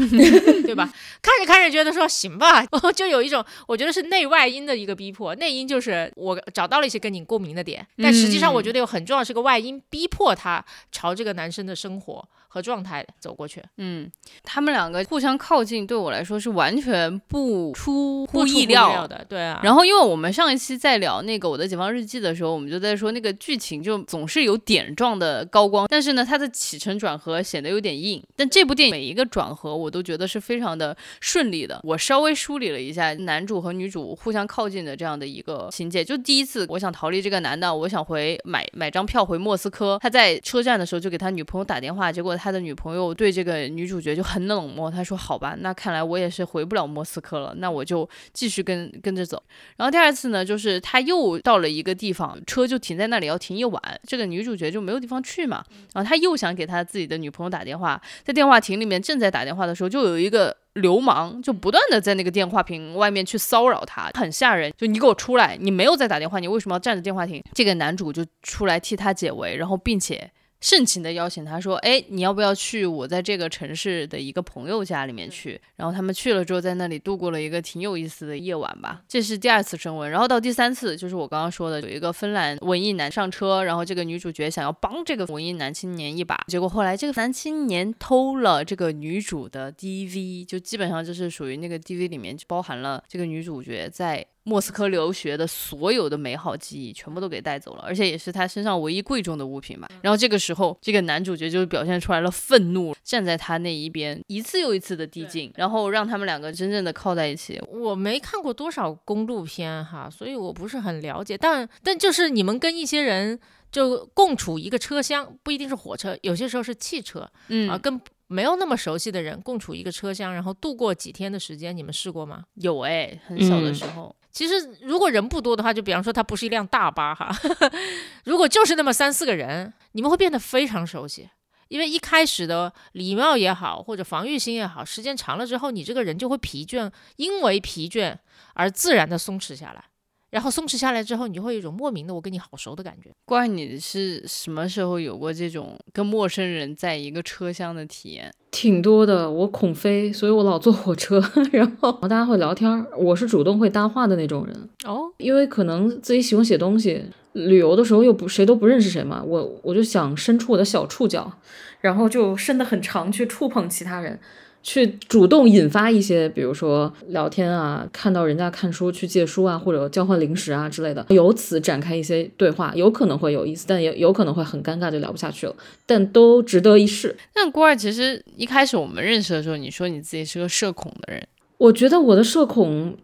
[0.64, 0.90] 对吧？
[1.20, 2.64] 看着看着觉得说行吧，
[2.94, 12.26] 就有一种我觉得是内外因的一个逼迫，内因就是我找到了一些跟你共鸣的点，但实际上我觉得有很重要是个外因，逼迫他朝这个男生的生活。
[12.56, 14.10] 和状态走过去，嗯，
[14.42, 19.60] 他们两个互相靠近，对我来说是完全不出乎意料的，对啊。
[19.62, 28.22] 然后，因为我们上一期在聊那个《我的解放日记》的时候，我们就在说那个剧情就总是有点状的高光，但是呢，它的起承转合显得有点硬。
[28.34, 31.78] 但这部电影每一个转合，我都觉得是非常的顺利的。
[31.84, 42.45] 我稍微梳理了一下男主和女主互相靠近的这样的一个情节，就第一次我想逃离这个男的，我想回买买张票回莫斯科，他在车站的时候就给他女朋友打电话，结果他。
[42.46, 49.42] 他的女朋友对这个女主角就很冷漠，他说：“好吧，那看来我也是回不了莫斯科了，那我就继续跟跟着走。”
[49.76, 55.64] 然后第二次呢，就是他又到了一个地方，车就停在那里要停一晚，这个女主角就没有地方去嘛。
[55.92, 64.72] 然后他又想给他自己的女朋友打电话，在电话亭里面正在打电话的时候，就有一个流氓就不断的在那个电话亭外面去骚扰他，很吓人。
[64.78, 67.42] 就你给我出来，你没有在打电话，你为什么要站着电话亭？
[67.52, 70.30] 这个男主就出来替他解围，然后并且。
[70.66, 79.00] 盛情的邀请他说：“哎，你要不要去我在这个城市的一个朋友家里面去？”然后他们去了之后，在那里度过了一个挺有意思的夜晚吧。
[79.06, 94.26] 这是第二次升温，然后到第三次，就是我刚刚说的，有一个芬兰文艺男上车，然后这个女主角想要帮这个文艺男青年一把，结果后来这个男青年偷了这个女主的 DV，就基本上就是属于那个 DV 里面就包含了这个女主角在。
[94.48, 99.88] 莫斯科留学的所有的美好记忆全部都给带走了，而且也是他身上唯一贵重的物品吧。
[100.02, 107.60] 然后这个时候，这个男主角就表现出来了愤怒，站在他那一边，一次又一次的递进，然后让他们两个真正的靠在一起。
[107.68, 111.36] 我没看过多少公路片哈，所以我不是很了解。
[111.36, 113.36] 但但就是你们跟一些人
[113.72, 122.44] 就共处一个车厢，不一定是火车，有些时候是汽车，嗯啊，跟没有那么熟悉的人共处一个车厢，然后度过几天的时间，你们试过吗？
[122.54, 124.14] 有哎，很小的时候。
[124.36, 127.34] 其实，如果人不多的话，就比方说它不是一辆大巴哈，
[128.24, 131.30] 如果就是那么三四个人，你们会变得非常熟悉，
[131.68, 138.14] 因为一开始的礼貌也好，或者防御心也好，时间长了之后，你这个人就会疲倦，因为疲倦
[138.52, 139.82] 而自然的松弛下来。
[140.30, 143.10] 然后松弛下来之后，你就会有一种莫名的我跟你好熟的感觉。
[143.24, 148.32] 怪你是什么时候有过这种跟陌生人在一个车厢的体验？
[148.50, 155.12] 挺多的，我恐飞，所以我老坐火车， 然后大家会聊天，我是主动会搭话的那种人哦。
[155.18, 161.32] 因为可能自己喜欢写东西，旅游的时候又不谁都不认识谁嘛，我我就想伸出我的小触角，
[161.80, 164.18] 然后就伸得很长去触碰其他人。
[164.68, 175.54] 去主动引发一些，比如说聊天啊，看到人家看书去借书啊，或者交换零食啊之类的，由此展开一些对话，有可能会有意思，但也有可能会很尴尬，就聊不下去了。
[175.86, 177.16] 但都值得一试。
[177.32, 181.24] 但郭二其实一开始我们认识的时候，你说你自己是个社恐的人，
[181.58, 182.96] 我觉得我的社恐，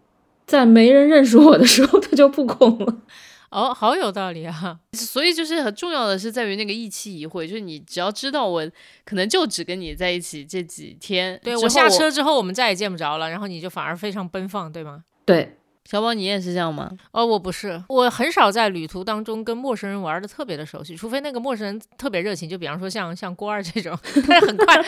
[0.45, 2.97] 在没人认识我的时候，他就不恐了。
[3.53, 4.79] 哦，好有道理啊！
[4.97, 8.71] 所以就是很重要的是在于那个一期一会，就是你只要知道我
[9.05, 15.05] 可能就只跟你在一起这几天，对我下车之后我们再也见不着了，然后你就反而非常奔放，对吗？
[15.25, 15.57] 对。
[15.85, 16.91] 小宝，你也是这样吗？
[17.11, 24.83] 哦，我不是，我很少在旅途当中跟陌生人玩的特别的熟悉，除非那个陌生人特别热情，就比方说像像郭二这种， 但是很快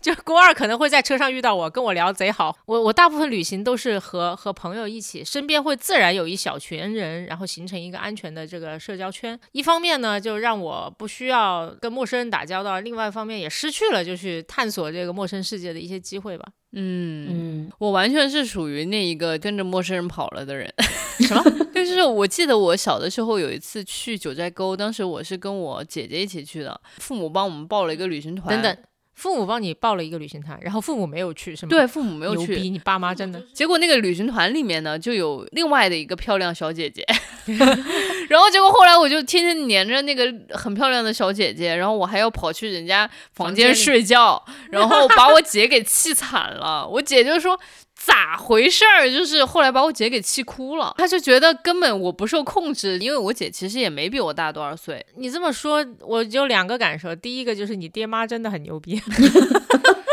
[0.00, 2.56] 就郭二可能会在车上遇到我，跟我聊贼好。
[2.66, 9.38] 我我大部分旅行都是和和朋友一起，身边会自然有一小群人，然后形成一个安全的这个社交圈。
[9.52, 16.46] 一方面呢，就让我不需要跟陌生人打交道；另外一方面也失去了就去探索这个陌生世界的一些机会吧。
[16.72, 20.72] 嗯嗯，我完全是属于那一个跟着陌生人跑了的人。
[21.20, 21.42] 什么？
[21.74, 28.54] 就是我记得我小的时候有一次去九寨沟，当时我是跟我姐姐一起去的，父母帮我们报了一个旅行团。
[28.54, 28.84] 等等。
[29.16, 31.70] 父母帮你报了一个旅行团，然后父母没有去，是吗？
[31.70, 32.54] 对，父母没有去。
[32.60, 33.42] 你爸妈真的。
[33.52, 37.02] 结果那个旅行团里面呢，就有另外的一个漂亮小姐姐，
[38.28, 46.86] 然后结果后来我就天天黏着那个很漂亮的小姐姐，然后我还要跑去人家房间睡觉，然后把我姐给气惨了。
[46.86, 47.58] 我姐就说。
[48.06, 49.10] 咋回事儿？
[49.10, 55.04] 就是后来把我姐给气哭了，她就觉得根本我不受控制，因为我姐其实也没比我大多少岁。
[55.16, 57.14] 你这么说，我有两个感受。
[57.16, 58.96] 第一个就是你爹妈真的很牛逼，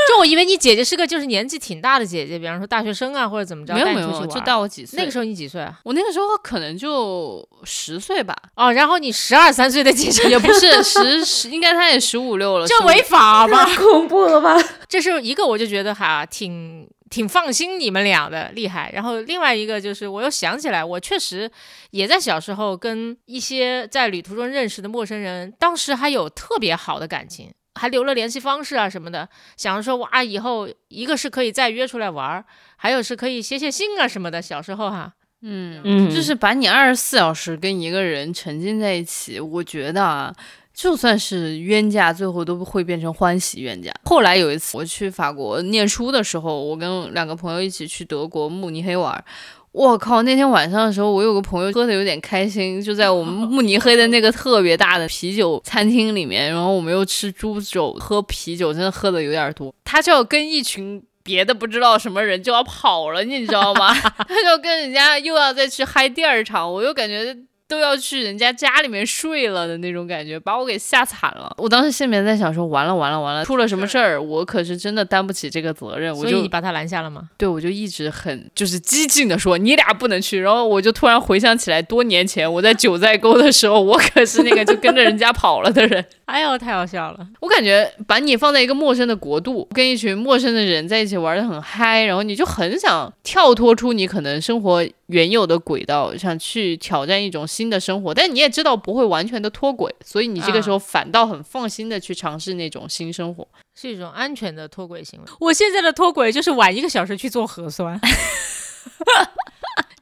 [0.10, 4.98] 就我以为你姐姐是个就是年纪挺大的姐姐，比方说大学生啊或者怎么着，没有没有，带你出去就大我几岁。
[4.98, 5.80] 那个时候你几岁啊？
[5.84, 12.66] 我那个时候可能就十岁吧，哦，然后你十二三岁的姐姐也不是十十，应该她也十五六了。
[12.68, 13.66] 这违法吧？
[13.66, 14.58] 太恐怖了吧！
[14.90, 18.92] 这是一个，我就觉得哈挺挺放心你们俩的厉害。
[18.92, 21.48] 然后另外一个就是，我又想起来，我确实
[21.92, 29.30] 也在小时候跟一些在旅途中认识的陌生人，当时还有特别好的感情，还留了联系方式啊什么的。
[29.56, 32.44] 想着说哇，以后一个是可以再约出来玩儿，
[32.78, 34.42] 还有是可以写写信啊什么的。
[34.42, 40.34] 小时候哈，嗯嗯就是把你二十四小时跟一个人沉浸在一起，我觉得啊。
[40.74, 43.92] 就算是冤家，最后都会变成欢喜冤家。
[44.06, 49.24] 后来有一次我去法国念书的时候，我跟两个朋友一起去德国慕尼黑玩。
[49.72, 50.22] 我靠！
[50.22, 59.74] 那天晚上的时候，我有个朋友喝的有点开心，就在我们慕尼黑的那个特别大的啤酒餐厅里面，然后我们又吃猪肘，喝啤酒，真的喝的有点多。
[59.84, 63.92] 他就要跟一群别的不知道什么人就要跑了，你知道吗？
[63.96, 67.36] 他就跟人家又要再去嗨第二场，我又感觉。
[67.74, 71.52] 都要去人家家里面睡了的那种感觉，把我给吓惨了。
[71.58, 76.16] 我当时心里面在想说，完了完了完了，出了什么事儿，我可是真的担不起这个责任。
[76.16, 77.30] 我就你把他拦下了吗？
[77.36, 80.40] 对我就一直很就是激进的说，你俩不能去。
[80.40, 86.06] 然后我就突然回想起来，多年前我在九寨沟的时候，我可是那个就跟着人家跑了的人。
[86.26, 87.28] 哎呦，太好笑了！
[87.42, 98.14] 我感觉把你放在一个陌生的国度，跟一群陌生的人在一起玩的很嗨，然后你就很想跳脱出你可能生活原有的轨道，想去挑战一种新的生活。
[98.14, 103.48] 但你也知道不会完全的脱轨，所以你这个时候反倒很放心的去尝试那种新生活。
[103.76, 105.26] 是一种安全的脱轨行为。
[105.40, 108.00] 我现在的脱轨就是晚一个小时去做核酸。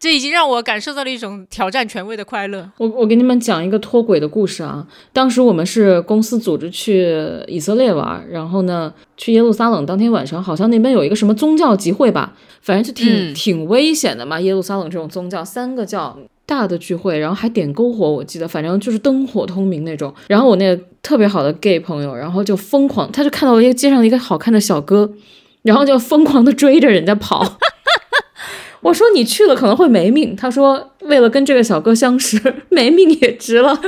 [0.01, 2.67] 这已经让我感受到了一种挑战权威的快乐。
[2.79, 4.87] 我我给你们讲一个脱轨的故事啊。
[5.13, 7.15] 当时我们是公司组织去
[7.47, 12.33] 以色列玩，然后呢去耶路撒冷，当天晚上好像那边有一个什么宗教集会吧，
[12.63, 14.41] 反正就挺、嗯挺危险的嘛。
[14.41, 20.11] 耶路撒冷这种宗教，三个教大的聚会，然后还点篝火，我记得反正就是灯火通明那种。
[20.27, 25.13] 然后我那个特别好的 gay 朋友，然后就疯狂，他就看到了一个街上一个好看的小哥，
[25.61, 27.59] 然后就疯狂的追着人家跑。
[28.81, 33.79] 我说你去了可能会没命，他说为了跟这个小哥相识， 没命也值了。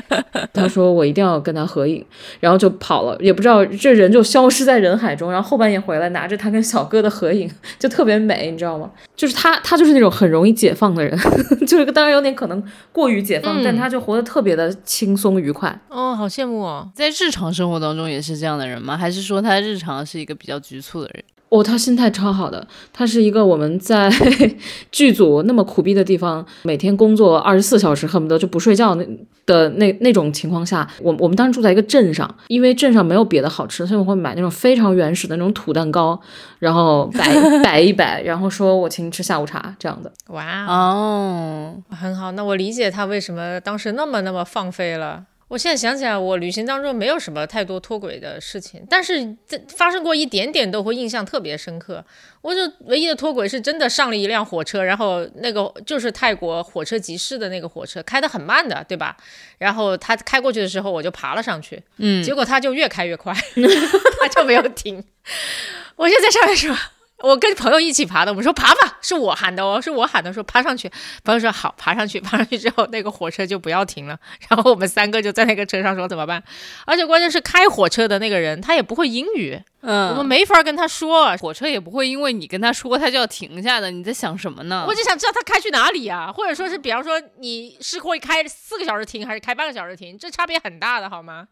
[0.52, 2.04] 他说我一定要跟他合影，
[2.38, 8.90] 然后就跑了，也不知道这人就消失在人海中，然后后半夜回来拿着他跟小哥的合影， 就特别美，你知道吗？
[9.16, 11.18] 就是他，他就是那种很容易解放的人，
[11.66, 15.80] 就是当然有点可能过于解放，嗯但他就活得特别的轻松愉快。
[15.88, 16.88] 哦，好羡慕哦！
[16.94, 18.96] 在日常生活当中也是这样的人吗？
[18.96, 21.24] 还是说他日常是一个比较局促的人？
[21.52, 24.10] 哦，他心态超好的，他是一个我们在
[24.90, 29.06] 剧组那么苦逼的地方，每天工作二十四小时，恨不得就不睡觉那
[29.44, 36.18] 的那那种情况下，我我们当时住在一个镇上，因为镇上没有别的好吃，所以我会买那种非常原始的那种土蛋糕，
[36.58, 40.10] 然后摆摆一摆，然后说我请你吃下午茶这样的。
[40.28, 42.32] 哇，哦，很好。
[42.32, 45.24] 那我理解他为什么当时那么那么放飞了。
[45.52, 52.02] 我现在想起来，我旅行当中没有什么太多脱轨的事情，但是这发生过一点点都会印象特别深刻。
[52.40, 59.14] 我就唯一的脱轨是真的上了一辆火车，然后那个就是泰国火车集市的那个火车，开得很慢的，对吧？
[59.58, 63.34] 然后他开过去的时候，我就爬了上去，嗯，结果他就越开越快，
[64.22, 65.04] 他就没有停。
[65.96, 66.74] 我就在上面说。
[67.22, 70.90] 我跟朋友一起爬的，我们说爬吧，是我喊的哦，是我喊的，说爬上去。
[71.24, 74.18] 朋友说好，爬上去，爬上去之后，那个火车就不要停了。
[74.48, 76.42] 然后我们三个就在那个车上说怎么办？
[76.84, 81.36] 而且关键是开火车的那个人他也不会英语，嗯，我们没法跟他说。
[81.38, 84.84] 火车也不会因为你跟他说他就要停下的，你在想什么呢？
[84.88, 91.46] 我就想知道他开去哪里啊、或者说是，比方说你是会开四个小时停，还是开半个小时停，这差别很大的，好吗？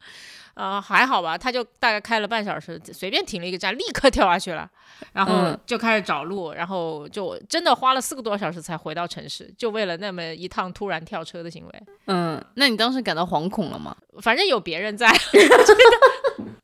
[0.61, 4.69] 呃，还好吧，他就大概开了半小时，随便停了一个站，立刻跳下去了，
[5.15, 11.83] 然后嗯就开始找路，然后就真的花了四个多小时才回到城市，就为了那么一趟突然跳车的行为。
[12.09, 13.97] 嗯，那你当时感到惶恐了吗？
[14.21, 15.11] 反正有别人在。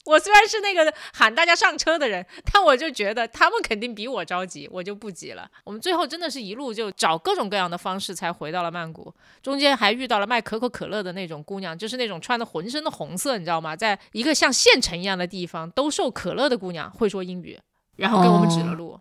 [0.07, 5.49] 我虽然是那个喊大家上车的人，但我就觉得他们肯定比我着急，我就不急了。
[5.65, 13.75] 我们最后真的是一路就找各种各样的方式才回到了曼谷，中间还遇到了卖可口可乐的那种姑娘，就是那种穿的浑身的红色，你知道吗？
[13.75, 17.59] 在一个像县城一样的地方兜售可乐的姑娘，会说英语，
[17.97, 18.99] 然后给我们指了路。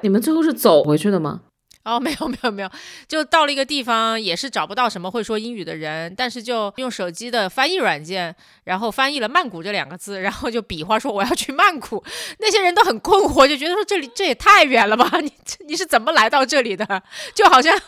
[0.00, 1.42] 你们最后是走回去的吗？
[1.84, 2.70] 哦， 没有没有没有，
[3.08, 12.04] 就到了一个地方，也是找不到什么会说英语的人，但是就用手机的翻译软件，然后翻译了“曼谷”这两个字，然后就比划说我要去曼谷。
[12.38, 15.10] 那些人都很困惑，就觉得说这里这也太远了吧？
[15.20, 15.32] 你
[15.66, 17.02] 你是怎么来到这里的？
[17.34, 17.78] 就好像。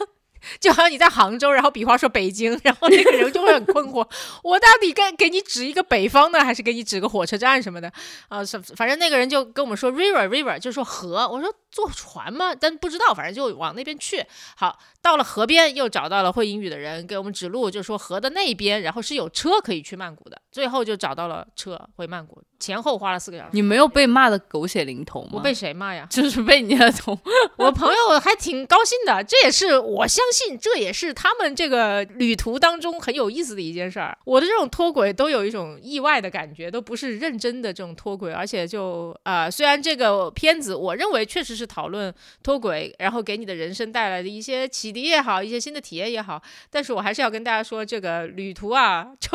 [0.58, 4.04] 就好像你在杭州，然后比划说北京，然后那个人就会很困惑，
[4.42, 7.88] 我到底该给你指一个北方呢，还是给你指个火车站什么的
[8.26, 8.44] 啊？
[8.44, 11.28] 是反正那个人就跟我们说 river river，就说河。
[11.28, 12.54] 我说坐船吗？
[12.54, 14.24] 但不知道，反正就往那边去。
[14.56, 20.40] 好，到了河边又找到了会英语的人给我们指路，就说河的那边，然后是有车可以去曼谷的。
[20.52, 23.50] 最后就找到了车回曼谷，前后花了四个小时。
[23.52, 25.30] 你没有被骂的狗血淋头吗？
[25.32, 26.06] 我被谁骂呀？
[26.12, 27.18] 就是被你的同
[27.56, 34.16] 我朋友还挺高兴的，这也是我相信，这也是他们这个旅途当中很有意思的一件事儿。
[34.26, 49.30] 我的这种脱轨都有一种意外的感觉，都不是认真的这种脱轨，而且就啊，虽然这个片子我认为确实是讨论脱轨，然后给你的人生带来的一些启迪也好，一些新的体验也好，但是我还是要跟大家说，这个旅途啊， 就。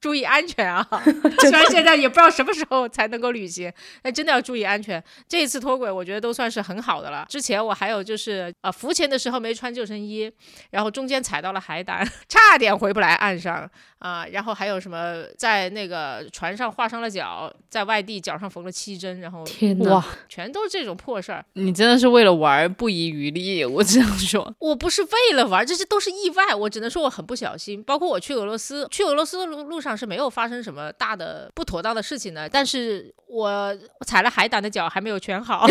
[0.00, 0.86] 注意安全啊！
[1.40, 3.72] 虽然现在也不知道什么时候才能够旅行，
[4.02, 5.02] 但真的要注意安全。
[5.28, 7.26] 这一次脱轨，我觉得都算是很好的了。
[7.28, 10.30] 之前我还有就是呃浮潜的时候没穿救生衣，
[10.70, 13.68] 然后中间踩到了海胆，差点回不来岸上
[13.98, 14.24] 啊。
[14.26, 21.44] 然后还有什么在那个船上划伤了脚，在外地脚上缝了七针，然后天哇，全都是这种破事儿。
[21.54, 26.54] 你真的是为了玩不遗余力，我只能说，我不是为了玩，这些都是意外。
[26.54, 27.82] 我只能说我很不小心。
[27.82, 29.87] 包括我去俄罗斯，去俄罗斯的路路上。
[29.88, 33.76] 上是没有发生什么大的不妥当的事情的，但是我
[34.06, 35.66] 踩了海胆的脚还没有全好，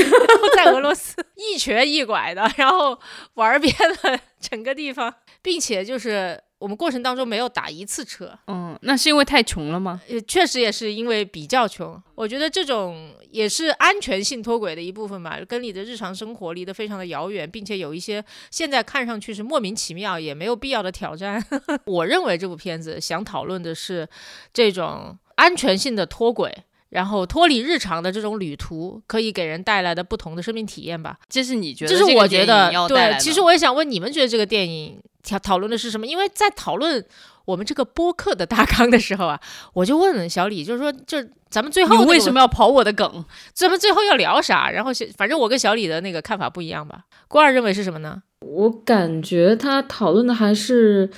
[0.56, 3.00] 在俄罗斯一瘸一拐的，然后
[3.36, 8.38] 玩遍了整个地方，并且就是我们过程当中没有打一次车。
[8.48, 10.02] 嗯，那是因为太穷了吗？
[10.08, 12.02] 也确实也是因为比较穷。
[12.16, 21.44] 我觉得这种也是安全性脱轨的一部分吧，跟你的日常生活离得非常的遥远，并且有一些现在看上去是莫名其妙也没有必要的挑战。
[21.86, 24.08] 我认为这部片子想讨论的是
[24.52, 26.52] 这种安全性的脱轨，
[26.90, 31.20] 然后脱离日常的这种旅途可以给人带来的不同的生命体验吧。
[31.30, 31.92] 这是你觉得？
[31.92, 33.16] 这是我觉得对。
[33.20, 36.08] 其实我也想问你们，觉得这个电影讨讨论的是什么？
[36.08, 37.06] 因为在讨论。
[37.48, 39.40] 我们这个播客的大纲的时候啊，
[39.72, 41.18] 我就问小李，就是说，就
[41.50, 43.24] 咱们最后为什么要跑我的梗？
[43.54, 44.70] 咱们最后要聊啥？
[44.70, 47.06] 然后反正我跟小李的那个看法不一样吧。
[47.30, 48.22] 郭二认为是什么呢？
[48.42, 51.10] 我感觉他讨论的还是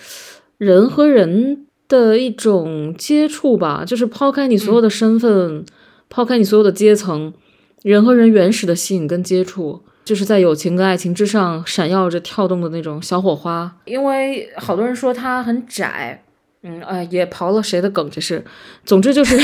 [0.59, 5.65] 人和人的一种接触吧，就是抛开你所有的身份，
[6.09, 7.33] 抛开你所有的阶层，
[7.81, 9.83] 人和人原始的吸引跟接触。
[10.09, 16.23] 就是在友情跟爱情之上闪耀着跳动的那种小火花，因为好多人说它很窄，
[16.63, 18.43] 嗯，哎，也刨了谁的梗这是，
[18.83, 19.37] 总之就是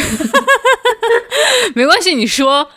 [1.75, 2.67] 没关系，你说，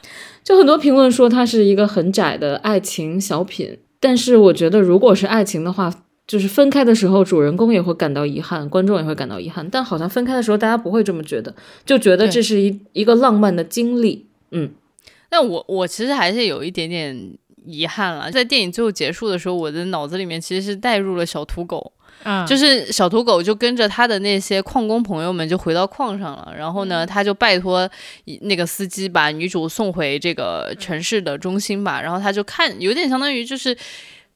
[0.44, 5.90] 就很多评论说它是一个很窄的爱情小品，但是我觉得如果是爱情的话，
[6.26, 11.54] 就是分开的时候主人公也会感到遗憾，观众也会感到遗憾，但好像分开的时候大家不会这么觉得，
[11.86, 14.72] 就觉得这是一一个浪漫的经历，嗯，
[15.30, 17.38] 那我我其实还是有一点点。
[17.68, 21.92] 遗憾了，在电影最后结束的时候，我的脑子里面其实是带入了小土狗，
[22.24, 27.88] 嗯，就是小土狗就跟着他的那些矿工朋友们就回到矿上了，然后呢，他就拜托
[28.40, 33.76] 那个司机把女主送回这个城市的中心吧，然后他就看，有点相当于就是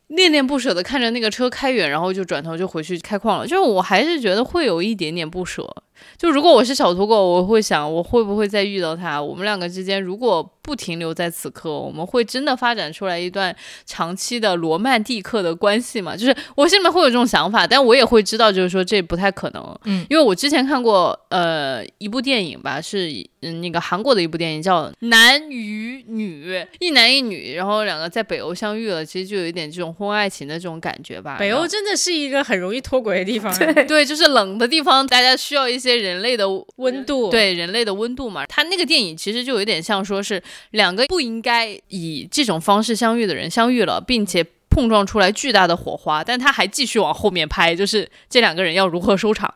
[0.09, 5.75] 恋恋不舍的看着那个车开远，然后就转头就回去开矿了，就是我还是觉得会有一点点不舍，
[6.17, 10.49] 就如果我是小土狗，我会想我会不会再遇到他，我们两个之间如果。
[10.65, 13.53] 不停留在此刻，我们会真的发展出来一段
[13.85, 16.17] 长期的罗曼蒂克的关系吗？
[16.17, 19.81] 就是我心里面会有这种想法，但我也会知道，就是说这不太可能。
[19.87, 31.39] 嗯，因为我之前看过呃一部电影吧，是嗯那个韩国的一部电影叫《男与女》，一男一女，然后两个在北欧相遇了，其实就有一点这种婚外爱情的这种感觉吧。
[31.41, 38.45] 北欧真的是一个很容易脱轨的地方， 对对，就是冷的地方，大家需要一些人类的温度，对人类的温度嘛。
[38.47, 40.43] 他那个电影其实就有点像说是。
[40.73, 49.53] 两个不应该以这种方式相遇的人相遇了，并且碰撞出来巨大的火花，但他还继续往后面拍，就是这两个人要如何收场？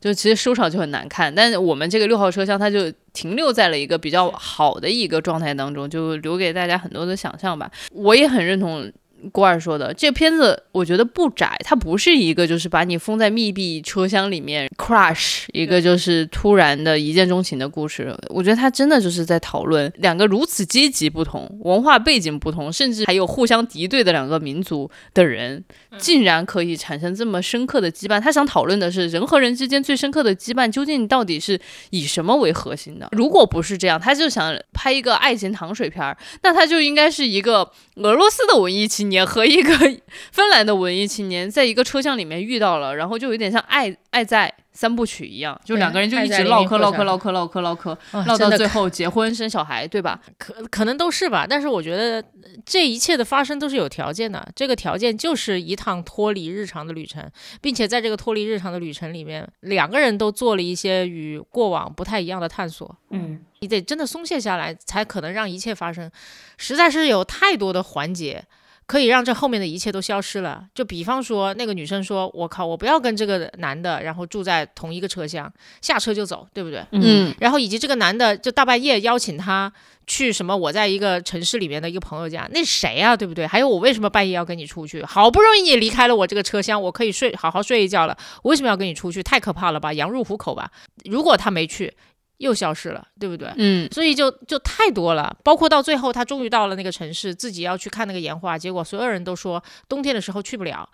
[0.00, 1.34] 就其实收场就很难看。
[1.34, 7.70] 但是我们这个六号车厢，它就停留在了一个比较好的一个状态当中，就留给大家很多的想象吧。
[7.92, 8.92] 我也很认同。
[9.32, 18.16] 郭二说的这片子，我觉得不窄，它不是一个就是把你封在密闭车厢里面 crush 一个就是突然的一见钟情的故事。
[18.28, 25.64] 我觉得他真的就是在讨论两个如此阶级不同、文化背景不同，甚至还有互相敌对的两个民族的人，
[25.98, 28.20] 竟然可以产生这么深刻的羁绊。
[28.20, 31.60] 他想讨论的是人和人之间最深刻的羁绊究竟到底是
[31.90, 33.08] 以什么为核心的？
[33.10, 39.07] 如果不是这样，他就想拍一个爱情糖水片儿，那他就应该是一个俄罗斯的文艺青。
[39.08, 39.72] 青年和一个
[40.30, 50.20] 芬兰的文艺青年在一个车厢里面遇到了，然后就有点像爱爱在三部曲一样，就两个人就一直唠嗑唠嗑唠嗑唠嗑唠嗑，啊唠到最后结婚生小孩，对吧？
[50.36, 57.26] 可可能都是吧，但是我觉得呃这一切的发生都是有条件的，这个条件就是一趟脱离日常的旅程，
[57.62, 62.94] 并且在这个脱离日常的旅程里面，两个人都做了一些与过往不太一样的探索。
[63.10, 66.10] 嗯，你得真的松懈下来，才可能让一切发生。
[66.58, 68.44] 实在是有太多的环节。
[68.88, 70.64] 可以让这后面的一切都消失了。
[70.74, 79.70] 就比方说，那个女生说：“我靠，我不要跟这个男的，然后住在同一个车厢，下车就走，对不对？”嗯然后以及这个男的就大半夜邀请她
[80.06, 83.46] 去什么我在一个城市里面的一个朋友家，那谁啊，对不对？
[83.46, 85.04] 还有我为什么半夜要跟你出去？
[85.04, 89.22] 好不容易你离开了我这个车厢，我可以睡好好睡一觉了，我为什么要跟你出去？
[89.22, 90.70] 太可怕了吧，羊入虎口吧？
[91.04, 91.94] 如果他没去，
[92.38, 93.48] 又消失了，对不对？
[93.56, 100.88] 嗯所以就就太多了，包括到最后，他终于到了那个城市，自己要去看那个岩画，结果所有人都说冬天的时候去不了。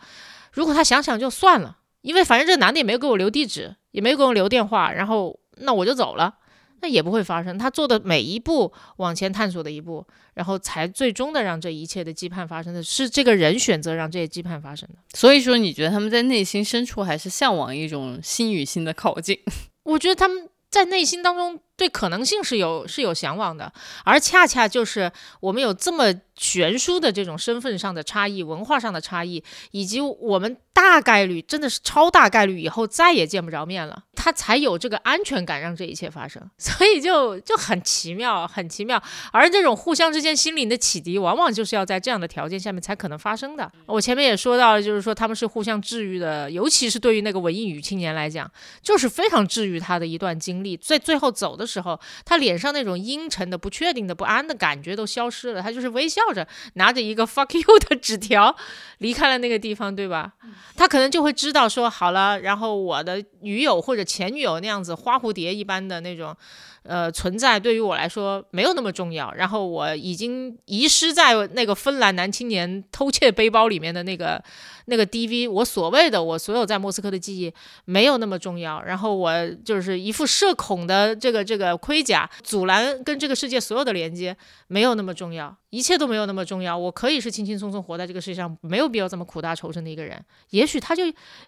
[0.52, 6.34] 如果他想想就算了，因为反正这男的也没有给我留地址，也没有给我留电话，然后那我就走了，
[6.80, 7.58] 那也不会发生。
[7.58, 14.96] 他做的每一步往前探索的一步，然后才最终的让这一切的羁绊发生的是这个人选择让这些羁绊发生的。
[15.14, 19.38] 所以说，你觉得他们在内心深处还是向往一种心与心的靠近？
[19.84, 23.72] 我觉得他们在内心当中对可能性是有是有向往的，
[24.04, 39.02] 而恰恰就是我们有这么悬殊的这种身份上的差异、文化上的差异，以及我们大概率真的是超大概率以后再也见不着面了，他才有这个安全感让这一切发生， 所以就就很奇妙，很奇妙。
[39.32, 43.70] 而这种互相之间心灵的启迪，往往就是要在这样的条件下面才可能发生的。
[43.86, 48.50] 我前面也说到了，就是说他们是互相治愈的，尤其是对于那个文艺女青年来讲。
[48.82, 50.76] 就是非常治愈他的一段经历。
[50.76, 58.54] 在最后走的时候，他脸上那种阴沉的、不确定的、不安的感觉都消失了，他就是微笑着拿着一个 “fuck you” 的纸条
[58.98, 60.32] 离开了那个地方，对吧？
[60.76, 66.36] 他可能就会知道说，好了，然后我的女友或者前女友那样子花蝴蝶一般的那种。
[66.84, 69.32] 呃，存在对于我来说没有那么重要。
[69.32, 74.42] 然后我已经遗失在那个芬兰男青年偷窃背包里面的那个
[74.84, 77.52] 那个 DV，我所谓的我所有在莫斯科的记忆
[77.86, 78.82] 没有那么重要。
[78.82, 86.76] 然后我就是一副社恐的这个这个盔甲，阻拦跟这个世界所有的连接没有那么重要，一切都没有那么重要。
[86.76, 90.22] 我可以是轻轻松松活在这个世界上，没有必要这么苦大仇深的一个人。
[90.50, 91.04] 也许他就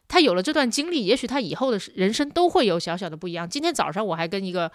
[0.08, 3.46] 他有了这段经历，也许他以后的人生都会有小小的不一样。
[3.46, 4.72] 今天早上我还跟一个。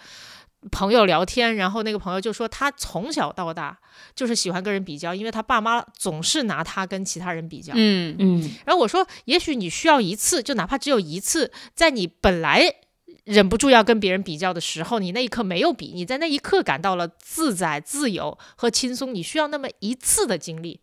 [0.70, 3.80] 朋友聊天，然后那个朋友就说他从小到大
[4.14, 7.74] 就是喜欢跟人比较，因为他爸妈总是拿他跟其他人比较。
[7.76, 12.64] 嗯嗯然后我说，也许你需要一次，就哪怕只有一次，在你本来
[13.24, 19.14] 忍不住要跟别人比较的时候，你那一刻没有比，你在那一刻感到了自在、自由和轻松。
[19.16, 20.80] 你需要那么一次的经历，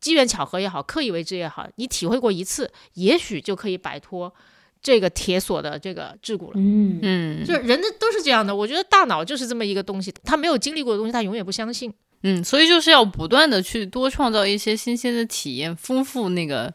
[0.00, 4.34] 机缘巧合也好，刻意为之也好，你体会过一次，也许就可以摆脱
[4.82, 6.52] 这个铁锁的这个桎梏了。
[6.56, 11.92] 嗯嗯就是人的都是这样的，我觉得大脑就是这么一个东西，他没有经历过的东西，他永远不相信。
[12.24, 16.72] 嗯，所以就是要不断的去多创造一些新鲜的体验，丰富那个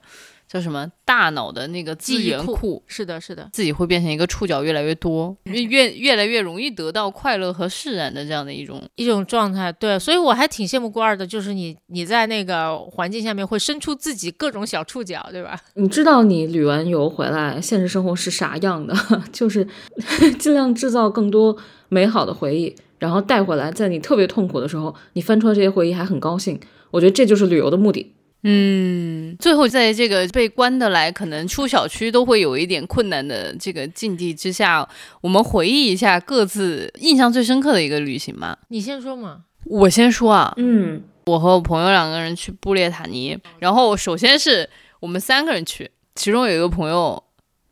[0.48, 2.84] 叫什么大脑的那个资记忆库源库。
[2.88, 9.72] 是的，是的，自己会变成一个触角越来越多， 越越越来越容易得到快乐和释然的这样的一种一种状态。
[9.72, 15.60] 对，所以我还挺羡慕郭二的，就是你你在那个环境下面会伸出自己各种小触角，对吧？
[15.76, 18.96] 你知道你旅完游回来，现实生活是啥样的？
[19.34, 19.68] 就是
[20.40, 21.58] 尽量制造更多
[21.90, 26.60] 美好的回忆，然后带回来，在你特别痛苦的时候，你翻出来这些回忆还很高兴。
[26.92, 28.14] 我觉得这就是旅游的目的。
[28.44, 34.88] 嗯，最后在这个被关的来，可能出小区都会有一点困难的这个境地之下，
[35.22, 38.58] 我们回忆一下各自印象最深刻的一个旅行吧。
[38.70, 39.44] 你先说嘛。
[39.66, 44.70] 我先说啊，嗯我和我朋友两个人去布列塔尼，然后首先是
[45.02, 47.22] 我们三个人去，其中有一个朋友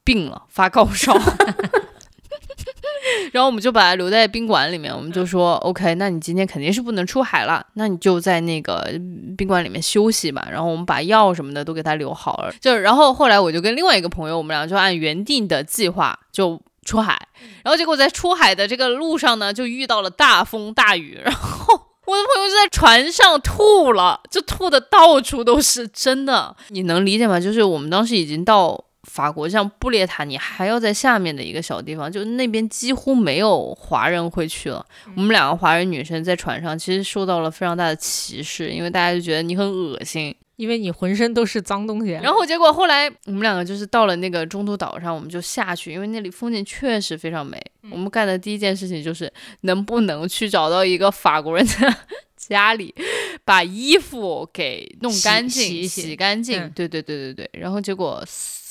[0.03, 1.17] 病了，发高烧。
[3.31, 8.89] 然后我们就把他留在宾馆里面，我们就说 OK，那你今天肯定是不能出海了，那你就在那个
[9.37, 10.47] 宾馆里面休息吧。
[10.51, 17.27] 然后我们把药什么的都给他留好了，就然后后来我就跟另外一个朋友，我们俩就按原定的计划就出海，
[17.63, 21.73] 然后结果在出海的这个路上呢，就遇到了大风大雨，然后
[22.05, 27.39] 我的朋友就在船上吐了，就吐的到处都是，真的，你能理解吗？
[27.39, 28.85] 就是我们当时已经到。
[29.15, 34.85] 法国像布列塔尼还要在下面的一个小地方，就那边几乎没有华人会去了。
[35.15, 40.35] 我们两个华人女生在船上，其实受到了非常大的歧视，因为大家就觉得你很恶心。
[40.57, 47.61] 因为你浑身都是脏东西，然后结果后来我们两个就是到了那个中途岛上，我们就下去，因为那里风景确实非常美。
[47.91, 49.29] 我们干的第一件事情就是
[49.61, 51.95] 能不能去找到一个法国人的
[52.37, 52.95] 家里，
[53.43, 56.61] 把衣服给弄干净、洗一洗洗干净。
[56.61, 57.49] 嗯对对对对对。
[57.59, 58.23] 然后结果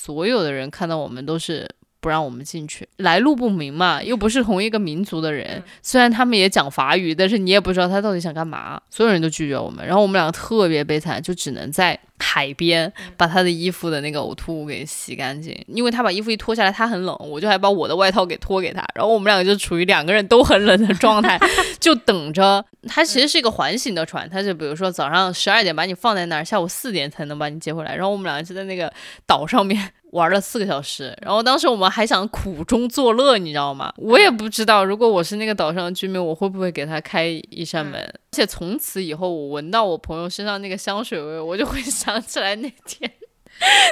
[0.05, 1.69] 所有的人看到我们都是。
[2.01, 5.63] 不让我们进去，来路不明嘛，又不是同一个民族的人。
[5.81, 8.79] 虽然他们也讲法语，但是你也不知道他到底想干嘛。
[8.91, 15.55] 所有人都拒绝我们，然后我们两个特别悲惨，就只能在海边把他的衣服的那个呕吐物给洗干净。
[15.67, 21.39] 因为他把衣服一脱下来，他很冷，我就还把我的外套给脱给他，然后我们两个就处于两个人都很冷的状态，
[21.81, 22.65] 就等着。
[22.87, 27.95] 它其实是一个环形的船，它就比如说早上十二点把你放在那儿，下午四点才能把你接回来。
[27.97, 28.93] 然后我们两个就在那个
[29.27, 33.91] 岛上面玩了四个小时，然后当时我们还想苦中作乐，你知道吗？
[33.97, 37.99] 我也不知道，如果我是那个岛上的居民，我会不会给他开一扇门？
[38.03, 43.11] 而且从此以后，我闻到我朋友身上那个香水味，我就会 想起来那天。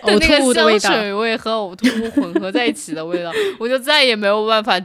[0.03, 0.78] 呕吐物的味道。
[0.90, 3.30] 香水味和呕吐物混合在一起的味道，
[3.61, 4.78] 我就再也没有办法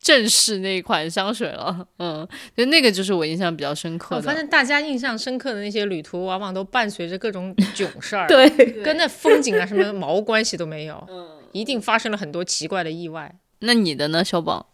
[0.00, 1.86] 正视那一款香水了。
[1.98, 2.26] 嗯，
[2.56, 4.20] 就那个就是我印象比较深刻的。
[4.20, 8.48] 我发现大家印象深刻的那些旅途，往往都伴随着各种囧事儿， 对，
[8.82, 13.36] 跟那风景啊什么毛关系都没有，嗯一定发生了很多奇怪的意外。
[13.60, 14.72] 那你的呢，小宝？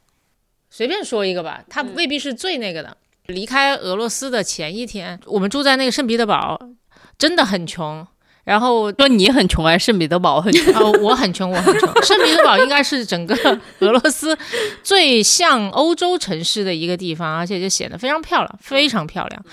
[0.71, 2.97] 随便说一个吧，它未必是最那个的。
[3.29, 6.61] 离开俄罗斯的前一天，我们住在那个圣彼得堡，
[7.19, 8.07] 真的很穷。
[8.45, 10.73] 然后说你很穷还是圣彼得堡很 穷？
[10.75, 11.89] 哦，我很穷，我很穷。
[12.05, 13.35] 圣彼得堡应该是整个
[13.81, 14.39] 俄罗斯
[14.85, 19.45] 最像欧洲城市的一个地方，而且就显得非常漂亮，非常漂亮。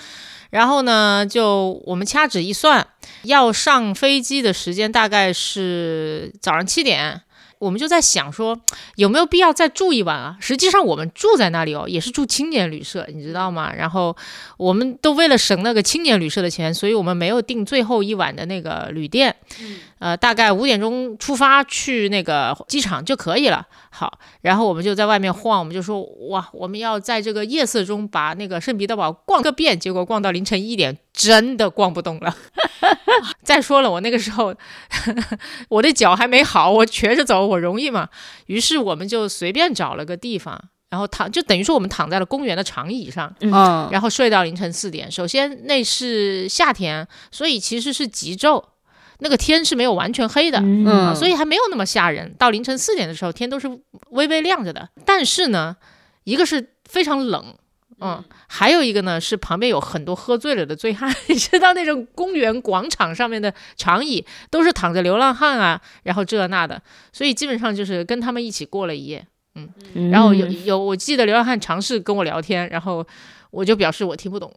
[0.52, 2.86] 然后呢，就我们掐指一算，
[3.24, 7.22] 要上飞机的时间大概是早上七点。
[7.64, 8.60] 我们就在想说，
[8.96, 10.36] 有没有必要再住一晚啊？
[10.42, 13.74] 实际上我们住在那里哦，也是住青年旅社，你知道吗？
[13.74, 14.16] 然后
[14.58, 19.34] 我们都为了省那个青年旅社的钱，所以我们没有订最后一晚的那个旅店。
[20.04, 23.66] 呃，大概五点钟出发去那个机场就可以了。
[23.90, 29.80] 好，然后我们就在外面晃，我们就说哇，我们要在这个夜色中把那个圣彼得堡逛个遍。
[29.80, 32.36] 结果逛到凌晨一点，真的逛不动了。
[33.44, 34.54] 再说了，我那个时候
[35.70, 38.10] 我的脚还没好，我瘸着走我容易吗？
[38.48, 45.10] 于是我们就随便找了个地方，然后躺，就等于说我们躺在了公园的长椅上，嗯，然后睡到凌晨四点。
[45.10, 48.62] 首先那是夏天，所以其实是极昼，
[49.20, 50.60] 那个天是没有完全黑的。
[50.60, 52.34] 嗯啊，所以还没有那么吓人。
[52.38, 53.68] 到凌晨四点的时候，天都是
[54.10, 54.90] 微微亮着的。
[55.06, 55.76] 但是呢，
[56.24, 57.56] 一个是非常冷，
[58.00, 61.14] 嗯，还有一个呢是旁边有很多喝醉了的醉汉。
[61.28, 69.26] 你知道那种公园广场上面的长椅都是躺着流浪汉啊，然后这那的，所以基本上就是跟他们一起过了一夜。
[69.56, 73.06] 嗯然后有有，我记得流浪汉尝试跟我聊天，然后
[73.52, 74.52] 我就表示我听不懂，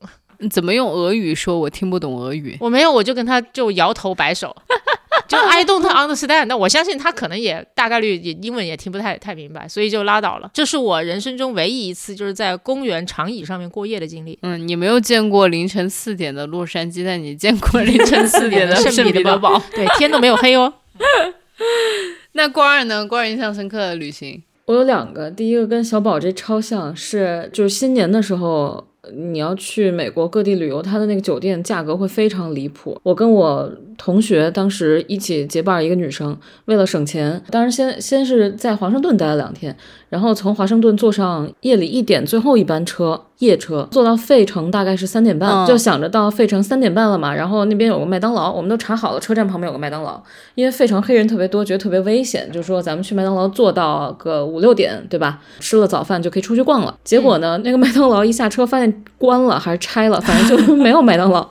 [0.50, 1.58] 怎么用俄语说？
[1.58, 2.56] 我听不懂俄语。
[2.60, 4.54] 我没有，我就跟他就摇头摆手，
[5.26, 6.44] 就 I don't understand。
[6.46, 10.50] 那我相信他可能也大概率也英文也听不太太明白，所以就拉倒了。
[10.52, 14.38] 这是我人生中唯一一次就是在公园长椅上面过夜的经历。
[14.42, 19.60] 嗯，你没有见过凌晨四点的洛杉矶，但你见过凌晨四点的圣彼得堡。
[19.74, 20.72] 对，天都没有黑哦。
[22.32, 23.06] 那关二呢？
[23.06, 28.86] 关二印象深刻的旅行，我有两个，第一个跟小宝这超像，是就是新年的时候。
[29.14, 32.98] 你要去美国各地旅游，它的那个酒店价格会非常离谱。
[33.02, 39.76] 我跟我同学当时一起结伴，一个女生，为了省钱，当然先先是在华盛顿待了两天，
[40.08, 50.22] 然后从华盛顿坐上夜里一点最后一班车，夜车坐到费城，大概是三点半，嗯就想着到费城三点半了嘛，然后那边有个麦当劳，我们都查好了，车站旁边有个麦当劳，
[50.54, 55.40] 因为费城黑人特别多，觉得特别危险，就说咱们去麦当劳坐到个五六点，对吧？
[55.60, 56.96] 吃了早饭就可以出去逛了。
[57.04, 61.46] 结果呢，那个麦当劳一下车发现关了还是拆了，反正就没有麦当劳。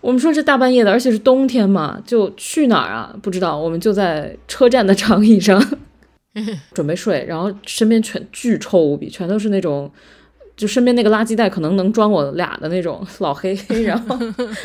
[0.00, 3.12] 我们说这大半夜的，而且是冬天嘛，就去哪儿啊？
[3.22, 3.56] 不知道。
[3.56, 5.60] 我们就在车站的长椅上
[6.74, 9.90] 准备睡，然后身边全巨臭无比，全都是那种，
[10.56, 14.18] 就身边那个垃圾袋可能能装我俩的那种 老黑， 然后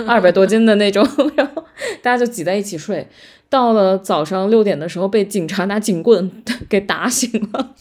[0.07, 1.63] 二百多斤的那种， 然后
[2.01, 3.07] 大家就挤在一起睡。
[3.49, 6.31] 到了早上六点的时候，被警察拿警棍
[6.69, 7.71] 给打醒了。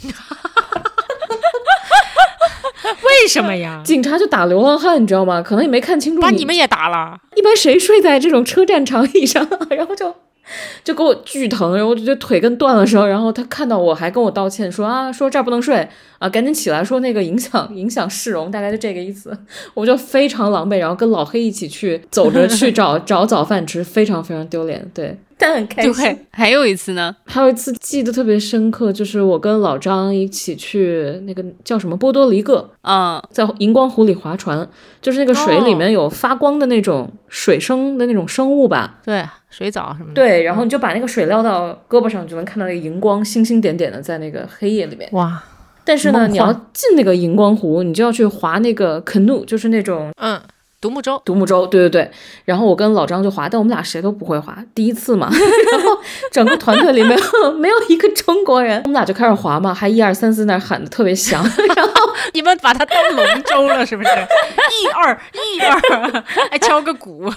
[3.04, 3.80] 为什么呀？
[3.84, 5.40] 警察就打流浪汉，你知道吗？
[5.40, 7.16] 可能也没看清楚把你们也打了？
[7.36, 10.12] 一般谁睡在这种车站长椅上，然后就
[10.84, 13.07] 就给我巨疼，然后我就觉得腿跟断了似的。
[13.09, 15.88] 然后他看到我还跟我道歉说啊，说这儿不能睡
[16.18, 19.36] 啊，赶紧起来，说那个影响影响市容，大概就这个意思。
[19.74, 24.90] 我就非常狼狈，然后跟老黑一起去走着 去找找早饭吃，非常非常丢脸。
[24.94, 25.93] 对，但很开心。
[25.95, 34.68] 对，还有一次呢，还有一次记得特别深刻，就是我跟老张一起去那个叫什么波多黎各，嗯，在荧光湖里划船，
[35.01, 38.99] 就是那个水里面有发光的那种水生的那种生物吧。
[39.05, 40.14] 对，水藻什么的。
[40.14, 45.09] 对，然后你就把那个水撂到胳膊上，就能看到那个荧光星星点点的在那个黑夜里面。
[45.12, 45.43] 哇，
[45.84, 50.41] 但是呢，你要进那个荧光湖，你就要去划那个 canoe，就是那种嗯，
[50.80, 52.10] 独木舟，独木舟，对对对。
[52.46, 55.28] 然后我跟老张就划，但我们俩谁都不会划，第一次嘛。
[55.72, 55.98] 然后
[56.32, 61.42] 整个团队里没有没有一个中国人，我们俩就开始划嘛，还一二三四那喊的特别响。
[61.76, 61.92] 然后
[62.32, 64.08] 你们把它当龙舟了是不是？
[64.08, 67.30] 一 二一二，还敲个鼓。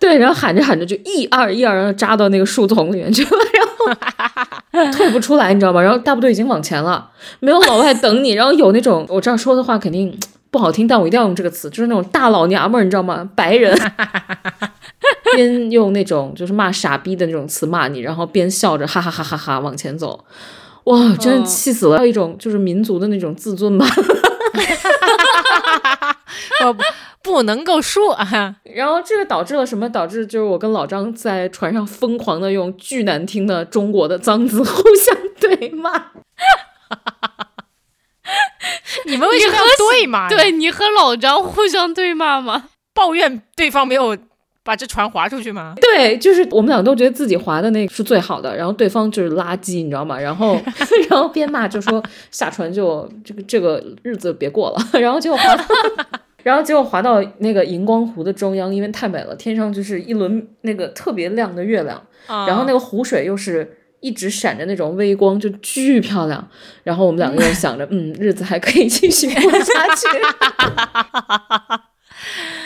[0.00, 3.30] 对，然后喊着喊着就一二一二，然后扎到那个树丛里面去了，
[4.72, 5.80] 然后退不出来，你知道吗？
[5.80, 10.18] 然后大部队已经往前了，没有老外等你，然后有那种我这样说的话肯定。
[10.50, 13.28] 不好听，但我一定要用这个词，就是那种大老娘们儿，你知道吗？
[13.34, 13.76] 白人
[15.34, 20.24] 边用那种就是骂傻逼的那种词骂你，然后边笑着哈哈哈哈哈往前走，
[20.84, 22.08] 哇，真的气死了！
[22.08, 23.86] 一种就是民族的那种自尊吧，
[26.64, 26.76] 我
[27.22, 28.56] 不能够说啊。
[28.74, 29.88] 然后这个导致了什么？
[29.90, 36.06] 导致就是我跟老张在船上疯狂的用巨难听的中国的脏字互相对骂。
[39.06, 40.28] 你们为什么要对骂？
[40.28, 42.70] 对你和老张互相对骂吗？
[42.94, 44.16] 抱怨对方没有
[44.64, 45.74] 把这船划出去吗？
[45.80, 50.18] 对，就是我们俩都觉得自己划的那个是最好的，然后对方就是垃圾，你知道吗？
[50.18, 50.60] 然后，
[51.08, 55.56] 然后边骂就说下船就这个这个日子别过了， 然后结果划，
[56.42, 63.76] 然后结果划到那个荧光湖的中央，因为太美了，天上就是一轮那个特别亮的月亮，然后那个湖水又是。
[64.00, 66.48] 一直闪着那种微光，就巨漂亮。
[66.82, 70.06] 然后我们两个人想着，嗯，日子还可以继续过下去。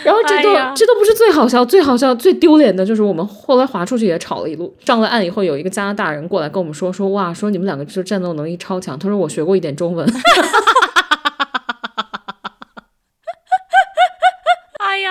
[0.04, 4.74] 然后这都这都不是最好笑，最好笑、最丢脸的就是我们后来划出去也吵了一路。
[4.84, 8.98] 上了岸以后，有一个加拿大人过来跟我们说说，哇，说你们两个就战斗能力超强。
[8.98, 10.06] 他说我学过一点中文。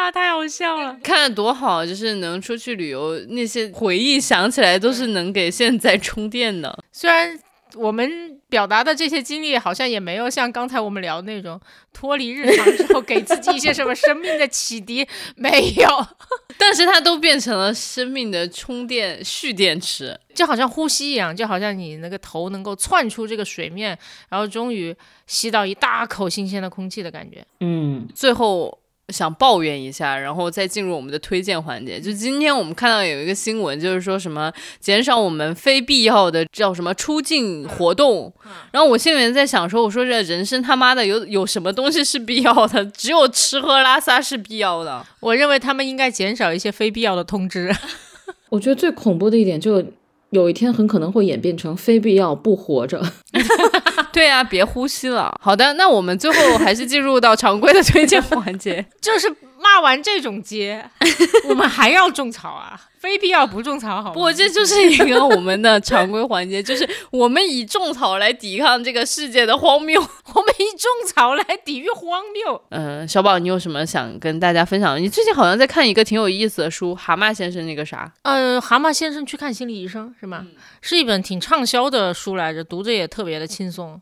[0.02, 0.97] 哎呀，太好笑了！
[1.04, 6.76] 看着多好，就是能出去旅游，那些回忆想起来都是能给现在充电的。
[6.91, 7.39] 虽然
[7.76, 11.60] 我们表达的这些经历，好像也没有像刚才我们聊的那种
[11.93, 15.88] 脱离日常之后给自己一些什么生命的启迪，没有。
[16.58, 23.95] 但是它都变成了生命的充电蓄电池，就好像呼吸一样，就好像你那个头能够窜出这个水面，
[24.30, 24.95] 然后终于
[25.28, 27.45] 吸到一大口新鲜的空气的感觉。
[27.60, 28.81] 嗯，最后。
[29.12, 31.99] 想抱怨一下，然后再进入我们的推荐环节。
[31.99, 38.32] 就今天我们看到有一个新闻，就是说什么减少我们非必要的叫什么出境活动。
[38.72, 42.84] 然后我心里面在想说，我说这人生他妈的有有什么东西是必要的？
[42.86, 45.05] 只有吃喝拉撒是必要的。
[45.20, 47.76] 我认为他们应该减少一些非必要的通知。
[48.49, 49.84] 我觉得最恐怖的一点，就
[50.32, 53.01] 有一天很可能会演变成非必要不活着。
[54.12, 55.34] 对啊，别呼吸了。
[55.42, 58.86] 好的，那我们最后还是进入到常规的推荐环节。
[59.02, 60.89] 就是骂完这种街，
[61.47, 62.80] 我们还要种草啊？
[62.99, 64.14] 非必要不种草好吗？
[64.14, 69.99] 不，这就是一个我们的常规环节， 就是我们以种草来抵抗这个世界的荒谬，
[70.36, 72.62] 我们以种草来抵御荒谬。
[72.70, 74.99] 嗯，小宝，你有什么想跟大家分享的？
[74.99, 78.12] 你最近好像在看一个挺有意思的书，《蛤蟆先生》那个啥？
[78.22, 80.45] 嗯，蛤蟆先生去看心理医生是吗？
[80.82, 83.99] 是一本挺畅销的书来着，读着也特别的轻松。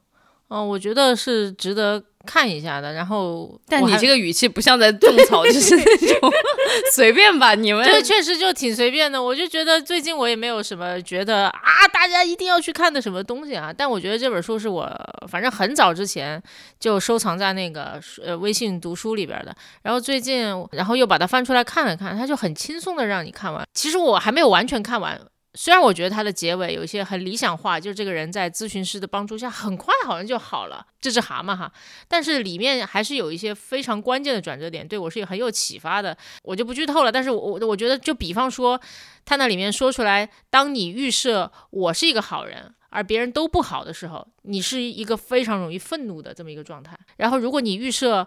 [0.50, 2.94] 嗯，我觉得是值得看一下的。
[2.94, 5.84] 然后，但你这个语气不像在种草，就是那
[6.20, 6.32] 种
[6.92, 7.54] 随便吧。
[7.54, 9.22] 你们这确实就挺随便的。
[9.22, 13.72] 我就觉得最近我也没有什么觉得啊，大家一定要去看的什么东西啊。
[13.72, 14.92] 但我觉得这本书是我
[15.28, 16.42] 反正很早之前
[16.80, 19.56] 就收藏在那个呃微信读书里边的。
[19.84, 23.64] 然后最近，然后又把它翻出来看了看，它就很轻松的让你看完。
[23.74, 25.20] 其实我还没有完全看完。
[25.62, 31.70] 虽然我觉得它的结尾有一些很理想化，就是这个人在咨询师的帮助下很快好像就好了，这只蛤蟆哈，
[32.08, 36.18] 但是里面还是有一些非常关键的转折点，对我是很有启发的。
[36.44, 38.80] 我就不剧透了，但是我我觉得就比方说，
[39.26, 46.98] 他那里面说出来，当你预设我是一个好人，而别人都不好的时候，你是一个非常容易愤怒的这么一个状态。
[47.18, 48.26] 然后如果你预设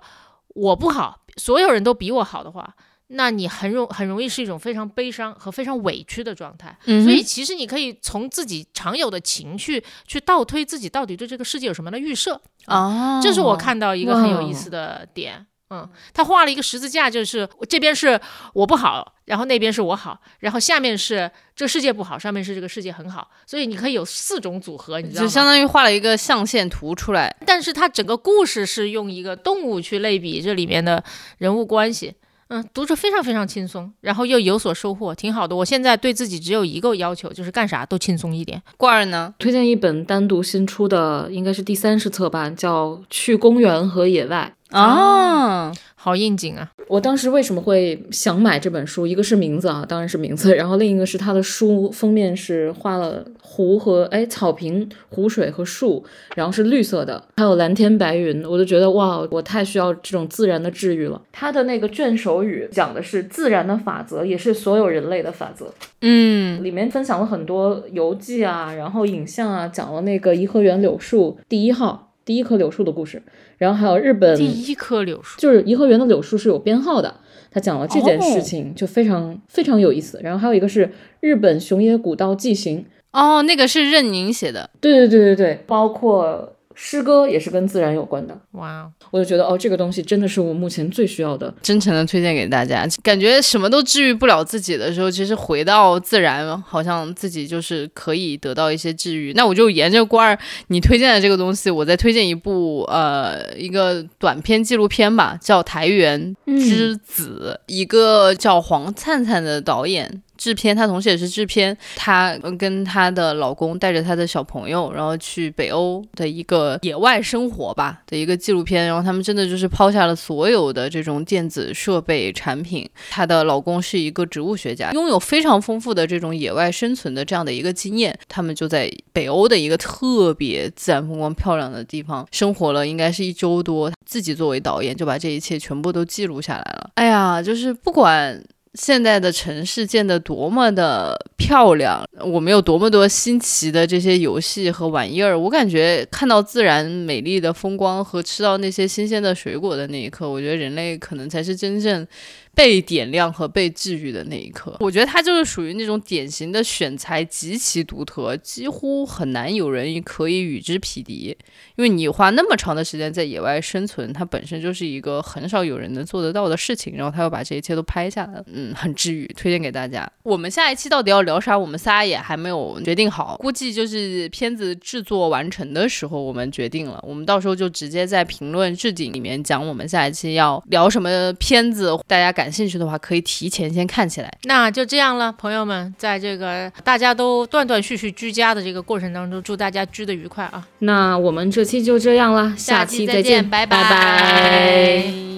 [0.48, 2.74] 我不好，所有人都比我好的话。
[3.08, 15.46] 那你很容很容易是一种非常悲伤和非常委屈的状态，所以其实你可以从自己常有的情绪去倒推自己到底对这个世界有什么样的预设啊，这是我看到一个很有意思的点。
[15.74, 18.20] 嗯，他画了一个十字架，就是这边是
[18.52, 25.26] 我不好，然后那边是我好，然后下面是这世界不好，上面是这个世界很好，所以你可以有四种组合，你知道吗？
[25.26, 31.02] 就相当于画了一个象限图出来，但是它整个故事是用一个动物去类比这里面的
[31.38, 32.14] 人物关系。
[32.54, 35.56] 嗯，读着非常非常轻松，然后又有所收获，挺好的。
[35.56, 38.62] 我现在对自己只有一个要求，就是干啥都轻松一点。
[38.76, 39.32] 罐儿呢？
[39.38, 45.72] 推荐一本单独新出的，应该是第三十册吧，叫《去公园和野外》啊。
[46.04, 46.68] 好应景啊！
[46.88, 49.06] 我当时为什么会想买这本书？
[49.06, 61.22] 一个是名字啊，当然是名字，然后另一个是它的书封面是画了湖和哎草坪、湖水和树，然后是绿色的，还有蓝天白云，我就觉得哇，我太需要这种自然的治愈了。
[61.30, 65.72] 它的那个卷首语讲的是自然的法则，也是所有人类的法则。
[66.00, 72.08] 嗯，里面分享了很多游记啊，然后影像啊，讲了那个颐和园柳树第一号。
[72.24, 73.22] 第一棵柳树的故事，
[73.58, 77.20] 然后还有日本第一棵柳树，就是颐和园的柳树是有编号的。
[77.50, 80.18] 他讲了这件事情，就非常非常有意思。
[80.22, 86.56] 然后还有一个是日本熊野古道纪行，哦，那个是任宁写的，对对对对对，包括。
[86.74, 88.90] 诗歌也是跟自然有关的，哇！
[89.10, 92.86] 我就觉得哦，这个东西真的是我目前最需要的，真诚的推荐给大家。
[93.02, 99.32] 感觉什么都治愈不了自己的时候，其实回到自然，好像自己就是可以得到一些治愈。
[99.34, 110.22] 那我就沿着关儿你推荐的这个东西，我再推荐一部呃一个短片纪录片吧，叫《台原之子》，一个叫黄灿灿的导演。
[110.36, 111.76] 制片，她同时也是制片。
[111.94, 118.86] 她跟她的老公带着她的小朋友，然后去北欧的一个野外生活吧的一个纪录片。
[118.86, 122.88] 然后他们真的就是抛下了所有的这种电子设备产品。
[123.10, 128.18] 她的老公是一个植物学家，拥有非常丰富的这种野外生存的这样的一个经验。
[128.28, 133.92] 他们就在北欧的一个特别自然风光漂亮的地方生活了，应该是一周多。
[134.04, 136.90] 自己作为导演，就把这一切全部都记录下来了。
[136.94, 138.42] 哎呀，就是不管。
[138.74, 152.06] 现在的城市建得多么的漂亮，我们有多么多新奇的这些游戏和玩意儿，我感觉看到自然美丽的风光和吃到那些新鲜的水果的那一刻，我觉得人类可能才是真正。
[152.54, 161.34] 被点亮和被治愈的那一刻，我觉得他就是属于那种典型的选材极其独特，几乎很难有人可以与之匹敌。
[161.76, 166.94] 因为你花那么长的时间在野外生存，它本身就是一个很少有人能做得到的事情。
[166.94, 170.06] 然后他又把这一切都拍下来，嗯，很治愈，推荐给大家。
[170.22, 171.58] 我们下一期到底要聊啥？
[171.58, 177.02] 我们仨也还没有决定好，估计就是片子制作完成的时候我们决定了。
[177.02, 182.41] 我们到时候就直接在评论置顶里面讲我们下一期要聊什么片子，大家感。
[182.42, 184.28] 感兴趣的话，可以提前先看起来。
[184.42, 190.66] 那就这样了，朋友们，在这个大家都断断续续居家的这个过程当中，祝大家居得愉快啊！
[190.80, 195.31] 那我们这期就这样了，下期再见，拜拜拜。